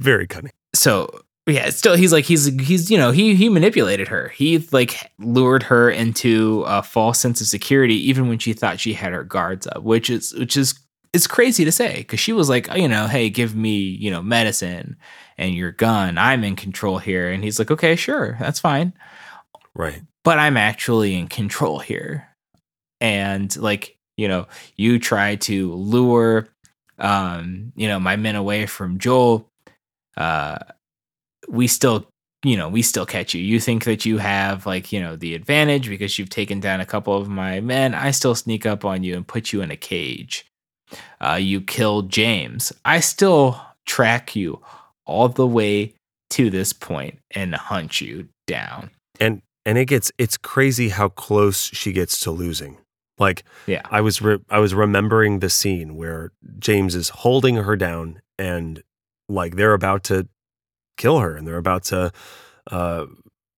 Very 0.00 0.26
cunning. 0.26 0.52
So 0.74 1.22
yeah, 1.46 1.70
still 1.70 1.96
he's 1.96 2.12
like 2.12 2.24
he's 2.24 2.46
he's 2.60 2.90
you 2.90 2.96
know 2.96 3.10
he 3.10 3.34
he 3.34 3.48
manipulated 3.48 4.08
her. 4.08 4.28
He 4.28 4.58
like 4.70 5.10
lured 5.18 5.64
her 5.64 5.90
into 5.90 6.62
a 6.66 6.82
false 6.82 7.18
sense 7.18 7.40
of 7.40 7.48
security 7.48 7.96
even 8.08 8.28
when 8.28 8.38
she 8.38 8.52
thought 8.52 8.78
she 8.78 8.92
had 8.92 9.12
her 9.12 9.24
guards 9.24 9.66
up, 9.66 9.82
which 9.82 10.08
is 10.08 10.32
which 10.34 10.56
is 10.56 10.78
it's 11.12 11.26
crazy 11.26 11.64
to 11.64 11.72
say 11.72 11.96
because 11.96 12.20
she 12.20 12.32
was 12.32 12.48
like 12.48 12.70
oh, 12.70 12.76
you 12.76 12.88
know 12.88 13.06
hey 13.08 13.28
give 13.28 13.56
me 13.56 13.76
you 13.78 14.10
know 14.10 14.22
medicine 14.22 14.96
and 15.36 15.54
your 15.54 15.72
gun. 15.72 16.16
I'm 16.16 16.44
in 16.44 16.54
control 16.54 16.98
here. 16.98 17.30
And 17.30 17.42
he's 17.42 17.58
like 17.58 17.72
okay 17.72 17.96
sure. 17.96 18.36
That's 18.38 18.60
fine. 18.60 18.92
Right. 19.74 20.02
But 20.22 20.38
I'm 20.38 20.56
actually 20.56 21.16
in 21.16 21.26
control 21.26 21.80
here. 21.80 22.28
And 23.00 23.54
like 23.56 23.98
you 24.16 24.28
know 24.28 24.46
you 24.76 25.00
try 25.00 25.36
to 25.36 25.72
lure 25.72 26.46
um 26.98 27.72
you 27.74 27.88
know 27.88 27.98
my 27.98 28.14
men 28.16 28.36
away 28.36 28.66
from 28.66 28.98
joel 28.98 29.50
uh 30.16 30.58
we 31.48 31.66
still 31.66 32.06
you 32.42 32.56
know 32.56 32.68
we 32.68 32.82
still 32.82 33.06
catch 33.06 33.34
you. 33.34 33.42
You 33.42 33.60
think 33.60 33.84
that 33.84 34.04
you 34.04 34.18
have 34.18 34.66
like 34.66 34.92
you 34.92 35.00
know 35.00 35.16
the 35.16 35.34
advantage 35.34 35.88
because 35.88 36.18
you've 36.18 36.30
taken 36.30 36.60
down 36.60 36.80
a 36.80 36.86
couple 36.86 37.16
of 37.16 37.28
my 37.28 37.60
men. 37.60 37.94
I 37.94 38.10
still 38.10 38.34
sneak 38.34 38.66
up 38.66 38.84
on 38.84 39.02
you 39.02 39.16
and 39.16 39.26
put 39.26 39.52
you 39.52 39.62
in 39.62 39.70
a 39.70 39.76
cage. 39.76 40.46
Uh 41.20 41.38
you 41.40 41.60
killed 41.60 42.10
james. 42.10 42.72
I 42.84 43.00
still 43.00 43.60
track 43.86 44.36
you 44.36 44.60
all 45.06 45.28
the 45.28 45.46
way 45.46 45.94
to 46.30 46.50
this 46.50 46.72
point 46.72 47.18
and 47.30 47.54
hunt 47.54 48.00
you 48.00 48.28
down. 48.46 48.90
And 49.20 49.42
and 49.64 49.78
it 49.78 49.86
gets 49.86 50.10
it's 50.18 50.36
crazy 50.36 50.88
how 50.88 51.08
close 51.08 51.70
she 51.72 51.92
gets 51.92 52.18
to 52.20 52.30
losing. 52.30 52.78
Like, 53.18 53.44
yeah, 53.66 53.82
I 53.90 54.00
was 54.00 54.20
re- 54.20 54.40
I 54.48 54.58
was 54.58 54.74
remembering 54.74 55.38
the 55.38 55.50
scene 55.50 55.96
where 55.96 56.32
James 56.58 56.94
is 56.94 57.10
holding 57.10 57.56
her 57.56 57.76
down 57.76 58.20
and 58.38 58.82
like 59.28 59.56
they're 59.56 59.74
about 59.74 60.04
to 60.04 60.26
kill 60.96 61.18
her 61.18 61.36
and 61.36 61.46
they're 61.46 61.56
about 61.56 61.84
to, 61.84 62.12
uh, 62.70 63.06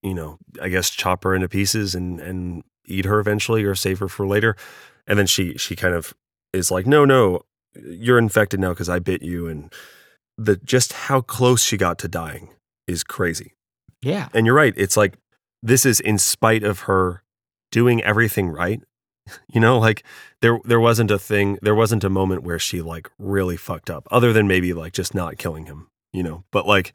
you 0.03 0.15
know, 0.15 0.39
I 0.61 0.69
guess 0.69 0.91
chop 0.91 1.25
her 1.25 1.35
into 1.35 1.49
pieces 1.49 1.95
and 1.95 2.21
and 2.21 2.63
eat 2.87 3.05
her 3.05 3.19
eventually 3.19 3.65
or 3.65 3.75
save 3.75 3.99
her 4.01 4.09
for 4.09 4.27
later. 4.27 4.57
And 5.07 5.19
then 5.19 5.27
she 5.27 5.57
she 5.57 5.77
kind 5.77 5.95
of 5.95 6.15
is 6.53 6.71
like, 6.71 6.87
no, 6.87 7.05
no, 7.05 7.43
you're 7.75 8.19
infected 8.19 8.61
now 8.61 8.71
because 8.71 8.89
I 8.89 8.99
bit 8.99 9.23
you. 9.23 9.47
And 9.47 9.73
the 10.37 10.57
just 10.57 10.93
how 10.93 11.21
close 11.21 11.63
she 11.63 11.77
got 11.77 11.99
to 12.01 12.09
dying 12.09 12.51
is 12.87 13.05
crazy. 13.05 13.55
Yeah. 14.03 14.29
And 14.35 14.47
you're 14.47 14.55
right. 14.55 14.75
It's 14.77 14.97
like 14.97 15.17
this 15.63 15.87
is 15.87 16.01
in 16.01 16.19
spite 16.19 16.63
of 16.63 16.81
her 16.81 17.23
doing 17.71 18.03
everything 18.03 18.49
right 18.49 18.83
you 19.49 19.61
know, 19.61 19.79
like 19.79 20.05
there 20.41 20.59
there 20.65 20.81
wasn't 20.81 21.11
a 21.11 21.19
thing, 21.19 21.59
there 21.63 21.75
wasn't 21.75 22.05
a 22.05 22.11
moment 22.11 22.43
where 22.43 22.59
she 22.59 22.81
like 22.81 23.11
really 23.19 23.57
fucked 23.57 23.91
up, 23.91 24.07
other 24.11 24.33
than 24.33 24.49
maybe 24.49 24.73
like 24.73 24.93
just 24.93 25.15
not 25.15 25.39
killing 25.39 25.67
him. 25.67 25.89
You 26.13 26.23
know, 26.23 26.45
but 26.53 26.67
like 26.67 26.95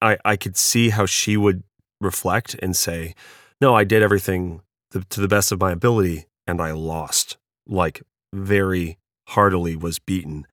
I 0.00 0.18
I 0.24 0.36
could 0.36 0.56
see 0.56 0.90
how 0.90 1.06
she 1.06 1.36
would 1.36 1.62
reflect 2.00 2.54
and 2.62 2.76
say, 2.76 3.14
"No, 3.60 3.74
I 3.74 3.84
did 3.84 4.02
everything 4.02 4.62
to, 4.90 5.00
to 5.00 5.20
the 5.20 5.28
best 5.28 5.52
of 5.52 5.60
my 5.60 5.72
ability, 5.72 6.26
and 6.46 6.60
I 6.60 6.72
lost." 6.72 7.36
Like 7.66 8.02
very 8.32 8.98
heartily 9.28 9.76
was 9.76 9.98
beaten 9.98 10.46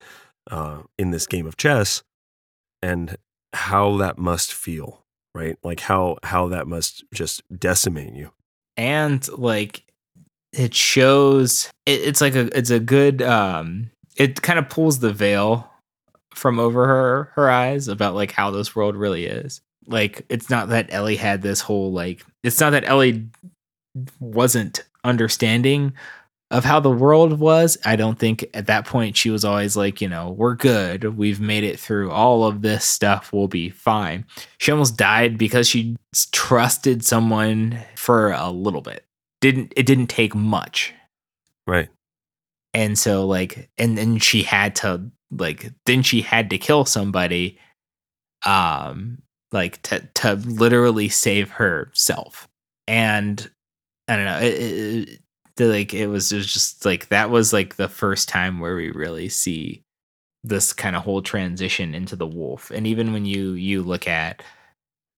uh, 0.50 0.84
in 0.97 1.12
this 1.12 1.28
game 1.28 1.45
of 1.45 1.58
chess, 1.58 2.04
and 2.82 3.17
how 3.54 3.97
that 3.97 4.17
must 4.17 4.54
feel, 4.54 5.04
right? 5.36 5.58
Like 5.63 5.82
how 5.82 6.17
how 6.24 6.47
that 6.47 6.67
must 6.67 7.04
just 7.13 7.43
decimate 7.58 8.13
you. 8.13 8.32
And 8.78 9.28
like 9.30 9.84
it 10.54 10.74
shows 10.74 11.69
it, 11.86 12.02
it's 12.02 12.21
like 12.21 12.36
a 12.36 12.56
it's 12.58 12.69
a 12.69 12.80
good 12.80 13.21
um 13.21 13.91
it 14.17 14.41
kind 14.41 14.60
of 14.60 14.69
pulls 14.69 15.00
the 15.00 15.13
veil 15.13 15.70
from 16.34 16.60
over 16.60 16.88
her 16.88 17.32
her 17.36 17.50
eyes 17.50 17.88
about 17.88 18.15
like 18.15 18.32
how 18.32 18.52
this 18.52 18.76
world 18.76 18.96
really 18.96 19.26
is. 19.26 19.62
Like 19.88 20.26
it's 20.30 20.50
not 20.50 20.70
that 20.70 20.88
ellie 20.89 21.15
had 21.15 21.41
this 21.41 21.62
whole 21.62 21.91
like 21.91 22.26
it's 22.44 22.60
not 22.60 22.72
that 22.72 22.88
ellie 22.88 23.28
wasn't 24.20 24.84
understanding 25.04 25.94
of 26.52 26.65
how 26.65 26.80
the 26.80 26.91
world 26.91 27.39
was. 27.39 27.78
I 27.86 27.96
don't 27.96 28.20
think 28.20 28.46
at 28.54 28.67
that 28.67 28.86
point 28.86 29.15
she 29.17 29.30
was 29.30 29.46
always 29.46 29.78
like 29.78 30.02
you 30.02 30.10
know 30.10 30.32
we're 30.32 30.56
good. 30.56 31.17
We've 31.17 31.39
made 31.39 31.63
it 31.63 31.80
through 31.80 32.12
all 32.12 32.46
of 32.46 32.62
this 32.62 32.86
stuff. 32.86 33.32
We'll 33.34 33.48
be 33.48 33.70
fine. 33.70 34.26
She 34.58 34.72
almost 34.72 34.98
died 34.98 35.38
because 35.38 35.67
she 35.67 35.96
trusted 36.32 37.04
someone 37.04 37.80
for 37.96 38.32
a 38.32 38.52
little 38.52 38.82
bit. 38.82 39.06
Didn't 39.39 39.74
it 39.76 39.86
didn't 39.86 40.08
take 40.08 40.36
much. 40.36 40.94
Right. 41.65 41.89
And 42.73 42.97
so 42.97 43.25
like 43.27 43.69
and 43.77 43.97
then 43.97 44.17
she 44.17 44.43
had 44.43 44.75
to 44.77 45.10
like 45.31 45.71
then 45.86 46.03
she 46.03 46.21
had 46.21 46.49
to 46.49 46.57
kill 46.57 46.86
somebody 46.86 47.60
um 48.45 49.21
like 49.51 49.81
to 49.84 49.99
to 50.15 50.36
literally 50.36 51.10
save 51.10 51.51
herself. 51.51 52.47
And 52.88 53.49
I 54.07 54.15
don't 54.15 54.25
know, 54.25 54.39
it, 54.39 54.53
it, 54.53 55.19
it, 55.57 55.65
like 55.65 55.93
it 55.93 56.07
was, 56.07 56.31
it 56.31 56.38
was 56.38 56.51
just 56.51 56.86
like 56.86 57.10
that 57.10 57.29
was 57.29 57.53
like 57.53 57.75
the 57.75 57.88
first 57.88 58.29
time 58.29 58.60
where 58.60 58.75
we 58.75 58.91
really 58.91 59.29
see 59.29 59.84
this 60.43 60.73
kind 60.73 60.95
of 60.95 61.03
whole 61.03 61.21
transition 61.21 61.93
into 61.93 62.15
the 62.15 62.27
wolf. 62.27 62.71
And 62.71 62.88
even 62.88 63.13
when 63.13 63.25
you 63.25 63.51
you 63.51 63.84
look 63.84 64.07
at 64.07 64.43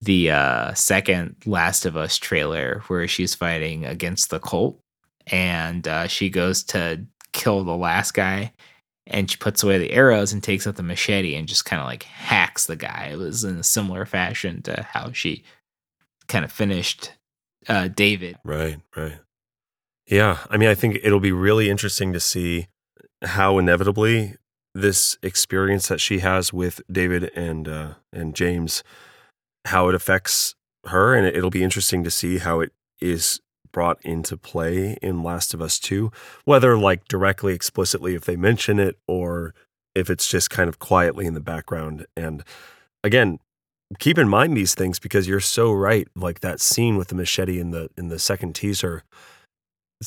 the 0.01 0.31
uh, 0.31 0.73
second 0.73 1.35
Last 1.45 1.85
of 1.85 1.95
Us 1.95 2.17
trailer 2.17 2.83
where 2.87 3.07
she's 3.07 3.33
fighting 3.33 3.85
against 3.85 4.29
the 4.29 4.39
cult 4.39 4.79
and 5.27 5.87
uh, 5.87 6.07
she 6.07 6.29
goes 6.29 6.63
to 6.65 7.05
kill 7.33 7.63
the 7.63 7.75
last 7.75 8.13
guy 8.13 8.53
and 9.07 9.29
she 9.29 9.37
puts 9.37 9.63
away 9.63 9.77
the 9.77 9.91
arrows 9.91 10.31
and 10.31 10.41
takes 10.41 10.65
out 10.65 10.75
the 10.75 10.83
machete 10.83 11.35
and 11.35 11.47
just 11.47 11.65
kind 11.65 11.81
of 11.81 11.85
like 11.85 12.03
hacks 12.03 12.65
the 12.65 12.75
guy. 12.75 13.09
It 13.11 13.17
was 13.17 13.43
in 13.43 13.57
a 13.57 13.63
similar 13.63 14.05
fashion 14.05 14.61
to 14.63 14.83
how 14.83 15.11
she 15.11 15.43
kind 16.27 16.45
of 16.45 16.51
finished 16.51 17.11
uh, 17.67 17.89
David. 17.89 18.37
Right, 18.43 18.77
right. 18.95 19.19
Yeah, 20.07 20.39
I 20.49 20.57
mean, 20.57 20.69
I 20.69 20.75
think 20.75 20.99
it'll 21.03 21.19
be 21.19 21.31
really 21.31 21.69
interesting 21.69 22.13
to 22.13 22.19
see 22.19 22.67
how 23.21 23.57
inevitably 23.57 24.35
this 24.73 25.17
experience 25.21 25.87
that 25.87 26.01
she 26.01 26.19
has 26.19 26.51
with 26.51 26.81
David 26.91 27.31
and 27.35 27.67
uh, 27.67 27.93
and 28.11 28.35
James 28.35 28.83
how 29.65 29.87
it 29.87 29.95
affects 29.95 30.55
her, 30.85 31.15
and 31.15 31.25
it'll 31.25 31.49
be 31.49 31.63
interesting 31.63 32.03
to 32.03 32.11
see 32.11 32.39
how 32.39 32.59
it 32.59 32.71
is 32.99 33.39
brought 33.73 33.99
into 34.03 34.37
play 34.37 34.97
in 35.01 35.23
Last 35.23 35.53
of 35.53 35.61
Us 35.61 35.77
2, 35.79 36.09
whether 36.45 36.77
like 36.77 37.07
directly, 37.09 37.53
explicitly, 37.53 38.15
if 38.15 38.23
they 38.23 38.37
mention 38.37 38.79
it, 38.79 38.97
or 39.07 39.53
if 39.93 40.09
it's 40.09 40.29
just 40.29 40.49
kind 40.49 40.69
of 40.69 40.79
quietly 40.79 41.25
in 41.25 41.33
the 41.33 41.41
background. 41.41 42.05
And 42.15 42.43
again, 43.03 43.39
keep 43.99 44.17
in 44.17 44.29
mind 44.29 44.55
these 44.55 44.73
things 44.75 44.99
because 44.99 45.27
you're 45.27 45.41
so 45.41 45.73
right. 45.73 46.07
Like 46.15 46.39
that 46.39 46.61
scene 46.61 46.95
with 46.95 47.09
the 47.09 47.15
machete 47.15 47.59
in 47.59 47.71
the 47.71 47.89
in 47.97 48.07
the 48.07 48.19
second 48.19 48.53
teaser 48.53 49.03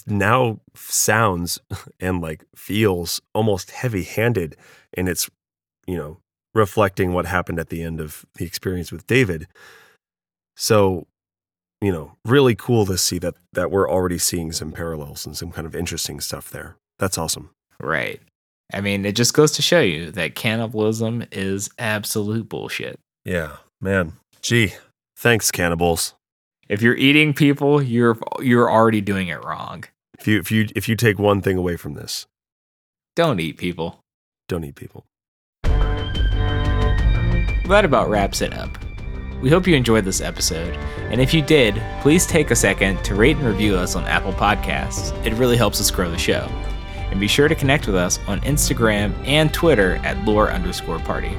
now 0.07 0.61
sounds 0.75 1.59
and 2.01 2.21
like 2.21 2.45
feels 2.55 3.21
almost 3.35 3.71
heavy 3.71 4.05
handed 4.05 4.57
and 4.95 5.09
its 5.09 5.31
you 5.87 5.97
know 5.97 6.19
reflecting 6.55 7.13
what 7.13 7.27
happened 7.27 7.61
at 7.61 7.69
the 7.69 7.83
end 7.83 8.01
of 8.01 8.25
the 8.37 8.45
experience 8.45 8.91
with 8.91 9.07
David. 9.07 9.47
So, 10.57 11.07
you 11.81 11.93
know, 11.93 12.13
really 12.25 12.55
cool 12.55 12.87
to 12.87 12.99
see 12.99 13.19
that 13.19 13.35
that 13.53 13.71
we're 13.71 13.91
already 13.91 14.19
seeing 14.19 14.53
some 14.53 14.73
parallels 14.73 15.27
and 15.27 15.37
some 15.37 15.51
kind 15.51 15.67
of 15.67 15.75
interesting 15.75 16.21
stuff 16.21 16.51
there. 16.51 16.77
That's 16.99 17.19
awesome. 17.19 17.51
Right. 17.81 18.21
I 18.73 18.81
mean, 18.81 19.05
it 19.05 19.15
just 19.15 19.35
goes 19.35 19.53
to 19.53 19.63
show 19.63 19.81
you 19.81 20.11
that 20.13 20.35
cannibalism 20.35 21.25
is 21.31 21.71
absolute 21.79 22.49
bullshit. 22.49 22.99
Yeah, 23.25 23.57
man. 23.81 24.15
Gee, 24.43 24.75
thanks 25.17 25.51
cannibals. 25.51 26.15
If 26.69 26.83
you're 26.83 26.97
eating 26.97 27.33
people, 27.35 27.83
you're 27.83 28.19
you're 28.41 28.71
already 28.71 29.01
doing 29.01 29.29
it 29.29 29.45
wrong. 29.45 29.85
If 30.19 30.27
you 30.27 30.39
if 30.39 30.51
you 30.51 30.69
if 30.75 30.89
you 30.89 30.97
take 30.97 31.19
one 31.19 31.43
thing 31.43 31.57
away 31.57 31.77
from 31.77 31.95
this, 31.95 32.27
don't 33.15 33.39
eat 33.41 33.59
people. 33.59 34.01
Don't 34.49 34.65
eat 34.65 34.77
people 34.77 35.05
that 37.69 37.85
about 37.85 38.09
wraps 38.09 38.41
it 38.41 38.55
up. 38.55 38.79
We 39.41 39.51
hope 39.51 39.67
you 39.67 39.75
enjoyed 39.75 40.05
this 40.05 40.21
episode, 40.21 40.75
and 41.11 41.21
if 41.21 41.35
you 41.35 41.43
did, 41.43 41.81
please 42.01 42.27
take 42.27 42.51
a 42.51 42.57
second 42.57 43.05
to 43.05 43.15
rate 43.15 43.37
and 43.37 43.47
review 43.47 43.77
us 43.77 43.95
on 43.95 44.05
Apple 44.05 44.33
Podcasts. 44.33 45.13
It 45.27 45.35
really 45.35 45.57
helps 45.57 45.81
us 45.81 45.91
grow 45.91 46.11
the 46.11 46.19
show. 46.19 46.49
And 47.11 47.21
be 47.21 47.29
sure 47.29 47.47
to 47.47 47.55
connect 47.55 47.87
with 47.87 47.97
us 47.97 48.19
on 48.27 48.41
Instagram 48.41 49.15
and 49.27 49.53
Twitter 49.53 49.97
at 49.97 50.25
lore 50.25 50.51
underscore 50.51 50.99
party. 51.01 51.37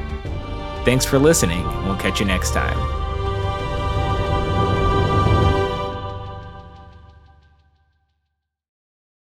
Thanks 0.85 1.05
for 1.05 1.19
listening, 1.19 1.65
and 1.65 1.85
we'll 1.85 1.97
catch 1.97 2.19
you 2.19 2.25
next 2.25 2.51
time. 2.53 3.06